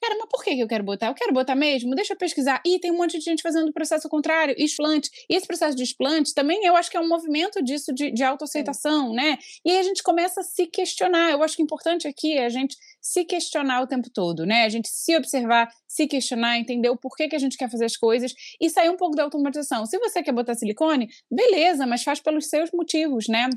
Cara, 0.06 0.20
mas 0.20 0.30
por 0.30 0.44
que 0.44 0.60
eu 0.60 0.68
quero 0.68 0.84
botar? 0.84 1.08
Eu 1.08 1.16
quero 1.16 1.34
botar 1.34 1.56
mesmo? 1.56 1.96
Deixa 1.96 2.14
eu 2.14 2.18
pesquisar. 2.18 2.62
Ih, 2.64 2.80
tem 2.80 2.92
um 2.92 2.98
monte 2.98 3.18
de 3.18 3.26
gente 3.26 3.42
fazendo 3.42 3.70
o 3.70 3.74
processo 3.74 4.08
contrário, 4.08 4.54
explante. 4.56 5.10
E 5.28 5.36
esse 5.36 5.48
processo 5.48 5.76
de 5.76 5.82
explante 5.82 6.32
também 6.32 6.64
eu 6.64 6.76
acho 6.76 6.92
que 6.92 6.98
é 6.98 7.00
um 7.00 7.08
movimento 7.08 7.60
disso 7.64 7.92
de, 7.92 8.12
de 8.12 8.24
autoaceitação, 8.24 9.14
é. 9.14 9.16
né? 9.16 9.38
E 9.66 9.72
aí 9.72 9.80
a 9.80 9.84
gente 9.84 10.04
começa 10.04 10.42
a 10.42 10.44
se 10.44 10.68
questionar. 10.68 11.32
Eu 11.32 11.42
acho 11.42 11.56
que 11.56 11.64
o 11.64 11.66
importante 11.66 12.08
aqui 12.08 12.34
é 12.34 12.46
a 12.46 12.50
gente 12.50 12.78
se 13.02 13.26
questionar 13.26 13.82
o 13.82 13.88
tempo 13.88 14.08
todo, 14.14 14.46
né? 14.46 14.66
A 14.66 14.70
gente 14.70 14.90
se 14.90 15.18
observar, 15.18 15.72
se 15.88 16.06
questionar, 16.06 16.60
entender 16.60 16.90
o 16.90 16.98
porquê 16.98 17.28
que 17.28 17.36
a 17.36 17.40
gente 17.40 17.58
quer 17.58 17.72
fazer 17.72 17.86
as 17.86 17.98
coisas 17.98 18.32
e 18.62 18.70
sair 18.70 18.92
um 18.92 18.98
pouco 18.98 19.16
da 19.16 19.24
automatização. 19.24 19.88
Se 19.88 19.98
você 19.98 20.22
quer 20.22 20.34
botar 20.34 20.54
silicone, 20.54 21.08
beleza, 21.32 21.88
mas 21.88 22.04
faz 22.04 22.20
pelos 22.20 22.48
seus 22.48 22.70
motivos, 22.72 23.28
né? 23.28 23.50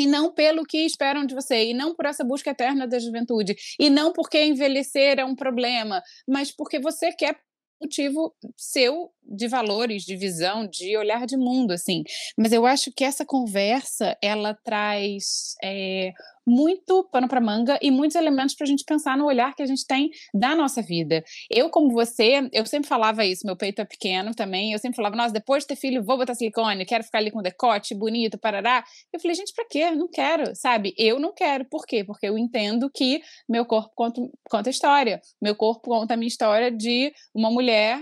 E 0.00 0.06
não 0.06 0.32
pelo 0.32 0.64
que 0.64 0.78
esperam 0.78 1.26
de 1.26 1.34
você, 1.34 1.66
e 1.66 1.74
não 1.74 1.94
por 1.94 2.06
essa 2.06 2.24
busca 2.24 2.50
eterna 2.50 2.86
da 2.86 2.98
juventude, 2.98 3.54
e 3.78 3.90
não 3.90 4.12
porque 4.12 4.42
envelhecer 4.42 5.18
é 5.18 5.24
um 5.24 5.34
problema, 5.34 6.02
mas 6.26 6.50
porque 6.50 6.80
você 6.80 7.12
quer 7.12 7.38
motivo 7.80 8.34
seu 8.56 9.10
de 9.30 9.46
valores, 9.48 10.02
de 10.02 10.16
visão, 10.16 10.66
de 10.66 10.96
olhar 10.96 11.26
de 11.26 11.36
mundo, 11.36 11.72
assim. 11.72 12.02
Mas 12.36 12.52
eu 12.52 12.66
acho 12.66 12.90
que 12.92 13.04
essa 13.04 13.24
conversa 13.24 14.16
ela 14.20 14.54
traz 14.64 15.54
é, 15.62 16.12
muito 16.46 17.04
pano 17.12 17.28
para 17.28 17.40
manga 17.40 17.78
e 17.80 17.90
muitos 17.90 18.16
elementos 18.16 18.54
para 18.54 18.64
a 18.64 18.68
gente 18.68 18.84
pensar 18.84 19.16
no 19.16 19.26
olhar 19.26 19.54
que 19.54 19.62
a 19.62 19.66
gente 19.66 19.86
tem 19.86 20.10
da 20.34 20.54
nossa 20.56 20.82
vida. 20.82 21.22
Eu, 21.48 21.70
como 21.70 21.92
você, 21.92 22.48
eu 22.52 22.66
sempre 22.66 22.88
falava 22.88 23.24
isso, 23.24 23.46
meu 23.46 23.56
peito 23.56 23.80
é 23.80 23.84
pequeno 23.84 24.34
também, 24.34 24.72
eu 24.72 24.78
sempre 24.78 24.96
falava, 24.96 25.16
nossa, 25.16 25.32
depois 25.32 25.62
de 25.62 25.68
ter 25.68 25.76
filho, 25.76 26.02
vou 26.02 26.18
botar 26.18 26.34
silicone, 26.34 26.84
quero 26.84 27.04
ficar 27.04 27.18
ali 27.18 27.30
com 27.30 27.42
decote, 27.42 27.94
bonito, 27.94 28.38
parará. 28.38 28.84
Eu 29.12 29.20
falei, 29.20 29.34
gente, 29.34 29.52
para 29.54 29.64
quê? 29.66 29.90
Não 29.92 30.08
quero, 30.08 30.54
sabe? 30.56 30.92
Eu 30.98 31.20
não 31.20 31.32
quero. 31.32 31.64
Por 31.66 31.86
quê? 31.86 32.02
Porque 32.04 32.26
eu 32.26 32.36
entendo 32.36 32.90
que 32.92 33.22
meu 33.48 33.64
corpo 33.64 33.92
conta, 33.94 34.20
conta 34.50 34.70
história. 34.70 35.20
Meu 35.40 35.54
corpo 35.54 35.88
conta 35.88 36.14
a 36.14 36.16
minha 36.16 36.28
história 36.28 36.70
de 36.70 37.12
uma 37.34 37.50
mulher, 37.50 38.00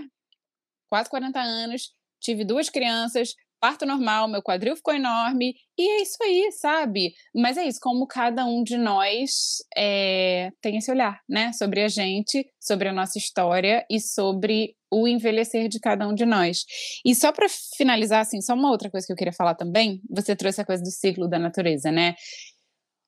quase 0.89 1.09
40 1.09 1.39
anos, 1.39 1.91
tive 2.19 2.43
duas 2.43 2.69
crianças, 2.69 3.33
parto 3.59 3.85
normal, 3.85 4.27
meu 4.27 4.41
quadril 4.41 4.75
ficou 4.75 4.93
enorme, 4.93 5.53
e 5.77 5.89
é 5.89 6.01
isso 6.01 6.17
aí, 6.23 6.51
sabe? 6.51 7.13
Mas 7.35 7.57
é 7.57 7.65
isso, 7.65 7.79
como 7.81 8.07
cada 8.07 8.45
um 8.45 8.63
de 8.63 8.77
nós 8.77 9.57
é, 9.77 10.49
tem 10.61 10.77
esse 10.77 10.89
olhar, 10.89 11.19
né? 11.27 11.51
Sobre 11.53 11.83
a 11.83 11.87
gente, 11.87 12.45
sobre 12.59 12.87
a 12.87 12.93
nossa 12.93 13.17
história 13.17 13.85
e 13.89 13.99
sobre 13.99 14.75
o 14.91 15.07
envelhecer 15.07 15.67
de 15.67 15.79
cada 15.79 16.07
um 16.07 16.15
de 16.15 16.25
nós. 16.25 16.65
E 17.05 17.13
só 17.13 17.31
para 17.31 17.47
finalizar, 17.77 18.21
assim, 18.21 18.41
só 18.41 18.53
uma 18.53 18.71
outra 18.71 18.89
coisa 18.89 19.05
que 19.05 19.13
eu 19.13 19.17
queria 19.17 19.33
falar 19.33 19.55
também, 19.55 20.01
você 20.09 20.35
trouxe 20.35 20.61
a 20.61 20.65
coisa 20.65 20.81
do 20.81 20.91
ciclo 20.91 21.27
da 21.27 21.37
natureza, 21.37 21.91
né? 21.91 22.15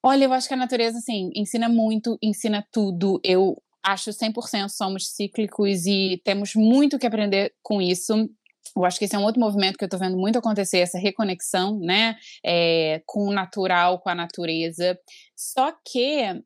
Olha, 0.04 0.26
eu 0.26 0.34
acho 0.34 0.48
que 0.48 0.54
a 0.54 0.58
natureza, 0.58 0.98
assim, 0.98 1.30
ensina 1.36 1.70
muito, 1.70 2.17
ensina 2.22 2.65
tudo. 2.72 3.20
Eu 3.24 3.56
acho 3.84 4.12
100% 4.12 4.70
somos 4.70 5.08
cíclicos 5.10 5.86
e 5.86 6.22
temos 6.24 6.54
muito 6.56 7.00
que 7.00 7.08
aprender 7.08 7.54
com 7.62 7.82
isso 7.82 8.30
eu 8.76 8.86
acho 8.86 8.98
que 8.98 9.06
esse 9.06 9.15
é 9.15 9.20
um 9.20 9.24
outro 9.24 9.41
movimento 9.41 9.78
que 9.78 9.84
eu 9.84 9.88
estou 9.88 10.00
vendo 10.00 10.17
muito 10.17 10.38
acontecer, 10.38 10.80
essa 10.80 10.98
reconexão, 10.98 11.80
né, 11.80 12.15
é, 12.46 13.02
com 13.06 13.28
o 13.28 13.34
natural, 13.34 14.00
com 14.00 14.10
a 14.10 14.15
natureza. 14.15 14.98
Só 15.36 15.74
que 15.86 16.41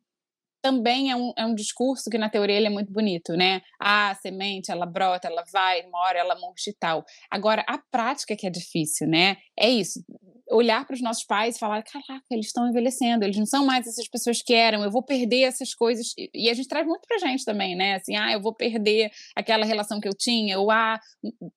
também 0.66 1.12
é 1.12 1.16
um, 1.16 1.32
é 1.38 1.46
um 1.46 1.54
discurso 1.54 2.10
que 2.10 2.18
na 2.18 2.28
teoria 2.28 2.56
ele 2.56 2.66
é 2.66 2.72
muito 2.72 2.92
bonito, 2.92 3.34
né? 3.34 3.62
Ah, 3.80 4.10
a 4.10 4.16
semente, 4.16 4.72
ela 4.72 4.88
brota, 4.88 5.28
ela 5.28 5.44
vai, 5.54 5.86
uma 5.86 6.00
hora 6.00 6.18
ela 6.18 6.34
murcha 6.40 6.72
e 6.72 6.74
tal. 6.74 7.06
Agora, 7.30 7.64
a 7.68 7.78
prática 7.78 8.36
que 8.36 8.48
é 8.48 8.50
difícil, 8.50 9.08
né? 9.08 9.38
É 9.56 9.70
isso, 9.70 10.04
olhar 10.50 10.84
para 10.84 10.96
os 10.96 11.02
nossos 11.04 11.24
pais 11.24 11.56
e 11.56 11.60
falar, 11.60 11.84
caraca, 11.84 12.26
eles 12.32 12.48
estão 12.48 12.68
envelhecendo, 12.68 13.24
eles 13.24 13.38
não 13.38 13.46
são 13.46 13.64
mais 13.64 13.86
essas 13.86 14.08
pessoas 14.08 14.42
que 14.42 14.56
eram, 14.56 14.84
eu 14.84 14.90
vou 14.90 15.04
perder 15.04 15.42
essas 15.42 15.76
coisas, 15.76 16.14
e 16.34 16.50
a 16.50 16.54
gente 16.56 16.68
traz 16.68 16.88
muito 16.88 17.06
pra 17.08 17.20
gente 17.20 17.46
também, 17.46 17.76
né? 17.76 17.96
Assim, 17.96 18.16
ah, 18.16 18.32
eu 18.32 18.42
vou 18.42 18.54
perder 18.54 19.12
aquela 19.36 19.66
relação 19.66 20.00
que 20.00 20.08
eu 20.08 20.16
tinha, 20.18 20.60
ou 20.60 20.72
ah, 20.72 21.00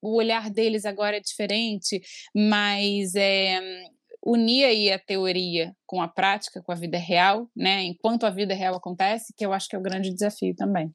o 0.02 0.16
olhar 0.16 0.50
deles 0.50 0.84
agora 0.84 1.16
é 1.16 1.20
diferente, 1.20 1.98
mas 2.34 3.14
é, 3.14 3.58
unir 4.24 4.64
aí 4.64 4.92
a 4.92 4.98
teoria 4.98 5.74
com 5.86 6.00
a 6.00 6.08
prática, 6.08 6.62
com 6.62 6.72
a 6.72 6.74
vida 6.74 6.98
real, 6.98 7.48
né? 7.56 7.82
Enquanto 7.82 8.24
a 8.24 8.30
vida 8.30 8.54
real 8.54 8.74
acontece, 8.74 9.32
que 9.36 9.44
eu 9.44 9.52
acho 9.52 9.68
que 9.68 9.76
é 9.76 9.78
o 9.78 9.82
grande 9.82 10.12
desafio 10.12 10.54
também. 10.56 10.92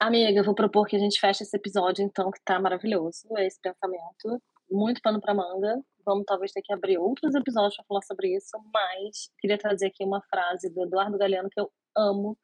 Amiga, 0.00 0.38
eu 0.38 0.44
vou 0.44 0.54
propor 0.54 0.86
que 0.86 0.96
a 0.96 0.98
gente 0.98 1.18
feche 1.20 1.44
esse 1.44 1.56
episódio, 1.56 2.04
então, 2.04 2.30
que 2.30 2.40
tá 2.44 2.60
maravilhoso, 2.60 3.26
esse 3.38 3.60
pensamento. 3.60 4.42
Muito 4.70 5.00
pano 5.00 5.20
pra 5.20 5.34
manga. 5.34 5.80
Vamos 6.04 6.24
talvez 6.26 6.52
ter 6.52 6.62
que 6.62 6.72
abrir 6.72 6.98
outros 6.98 7.34
episódios 7.34 7.76
para 7.76 7.84
falar 7.86 8.02
sobre 8.02 8.36
isso, 8.36 8.50
mas 8.72 9.30
queria 9.38 9.56
trazer 9.56 9.86
aqui 9.86 10.04
uma 10.04 10.20
frase 10.28 10.68
do 10.68 10.82
Eduardo 10.82 11.16
Galeano 11.16 11.48
que 11.50 11.60
eu 11.60 11.70
amo, 11.96 12.36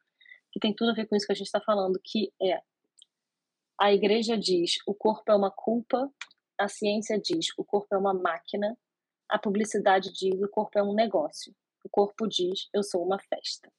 que 0.51 0.59
tem 0.59 0.73
tudo 0.73 0.91
a 0.91 0.93
ver 0.93 1.05
com 1.07 1.15
isso 1.15 1.27
que 1.27 1.33
a 1.33 1.35
gente 1.35 1.45
está 1.45 1.61
falando, 1.61 1.99
que 2.03 2.31
é 2.41 2.59
a 3.79 3.91
igreja 3.93 4.37
diz 4.37 4.77
o 4.87 4.93
corpo 4.93 5.31
é 5.31 5.35
uma 5.35 5.51
culpa, 5.51 6.09
a 6.59 6.67
ciência 6.67 7.19
diz 7.19 7.47
o 7.57 7.65
corpo 7.65 7.87
é 7.93 7.97
uma 7.97 8.13
máquina, 8.13 8.77
a 9.31 9.39
publicidade 9.39 10.11
diz 10.11 10.39
o 10.41 10.49
corpo 10.49 10.77
é 10.77 10.83
um 10.83 10.93
negócio. 10.93 11.55
O 11.83 11.89
corpo 11.89 12.27
diz 12.27 12.67
eu 12.73 12.83
sou 12.83 13.03
uma 13.03 13.17
festa. 13.17 13.71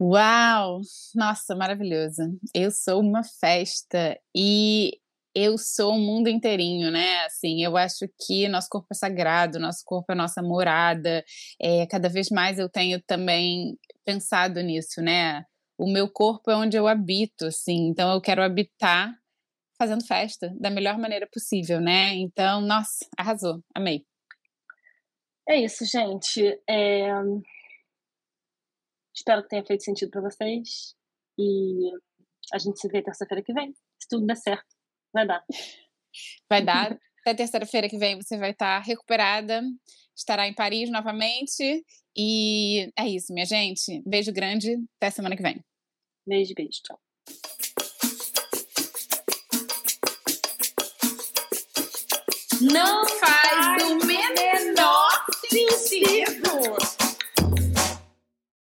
Uau! 0.00 0.80
Nossa, 1.14 1.54
maravilhoso. 1.56 2.38
Eu 2.54 2.70
sou 2.70 3.00
uma 3.00 3.22
festa 3.24 4.18
e 4.34 5.00
eu 5.34 5.56
sou 5.56 5.94
o 5.94 5.98
mundo 5.98 6.28
inteirinho, 6.28 6.90
né? 6.90 7.24
Assim, 7.24 7.62
eu 7.64 7.76
acho 7.76 8.08
que 8.20 8.48
nosso 8.48 8.68
corpo 8.68 8.88
é 8.90 8.94
sagrado, 8.94 9.58
nosso 9.58 9.82
corpo 9.84 10.12
é 10.12 10.14
nossa 10.14 10.42
morada. 10.42 11.24
É, 11.60 11.86
cada 11.86 12.08
vez 12.08 12.28
mais 12.30 12.58
eu 12.58 12.68
tenho 12.68 13.00
também 13.02 13.78
pensado 14.04 14.60
nisso, 14.60 15.00
né? 15.00 15.44
O 15.76 15.86
meu 15.90 16.08
corpo 16.10 16.50
é 16.50 16.56
onde 16.56 16.76
eu 16.76 16.88
habito, 16.88 17.46
assim. 17.46 17.88
Então 17.88 18.12
eu 18.12 18.20
quero 18.20 18.42
habitar 18.42 19.16
fazendo 19.78 20.04
festa 20.04 20.52
da 20.58 20.70
melhor 20.70 20.98
maneira 20.98 21.28
possível, 21.32 21.80
né? 21.80 22.14
Então, 22.14 22.60
nossa, 22.60 23.06
arrasou, 23.16 23.62
amei. 23.74 24.07
É 25.48 25.56
isso, 25.56 25.84
gente. 25.86 26.42
É... 26.68 27.08
Espero 29.14 29.42
que 29.42 29.48
tenha 29.48 29.64
feito 29.64 29.82
sentido 29.82 30.10
para 30.10 30.20
vocês. 30.20 30.94
E 31.38 31.90
a 32.52 32.58
gente 32.58 32.78
se 32.78 32.88
vê 32.88 33.02
terça-feira 33.02 33.42
que 33.42 33.52
vem. 33.54 33.72
Se 33.98 34.08
tudo 34.08 34.26
der 34.26 34.36
certo, 34.36 34.66
vai 35.12 35.26
dar. 35.26 35.44
Vai 36.50 36.62
dar. 36.62 36.98
Até 37.20 37.34
terça-feira 37.34 37.88
que 37.88 37.98
vem 37.98 38.16
você 38.16 38.36
vai 38.36 38.50
estar 38.50 38.78
recuperada, 38.80 39.62
estará 40.16 40.46
em 40.46 40.54
Paris 40.54 40.90
novamente. 40.90 41.84
E 42.16 42.90
é 42.98 43.08
isso, 43.08 43.32
minha 43.32 43.46
gente. 43.46 44.02
Beijo 44.06 44.32
grande. 44.32 44.76
Até 44.96 45.10
semana 45.10 45.36
que 45.36 45.42
vem. 45.42 45.64
Beijo, 46.26 46.54
beijo. 46.54 46.80
Tchau. 46.82 47.00
Não 52.60 53.04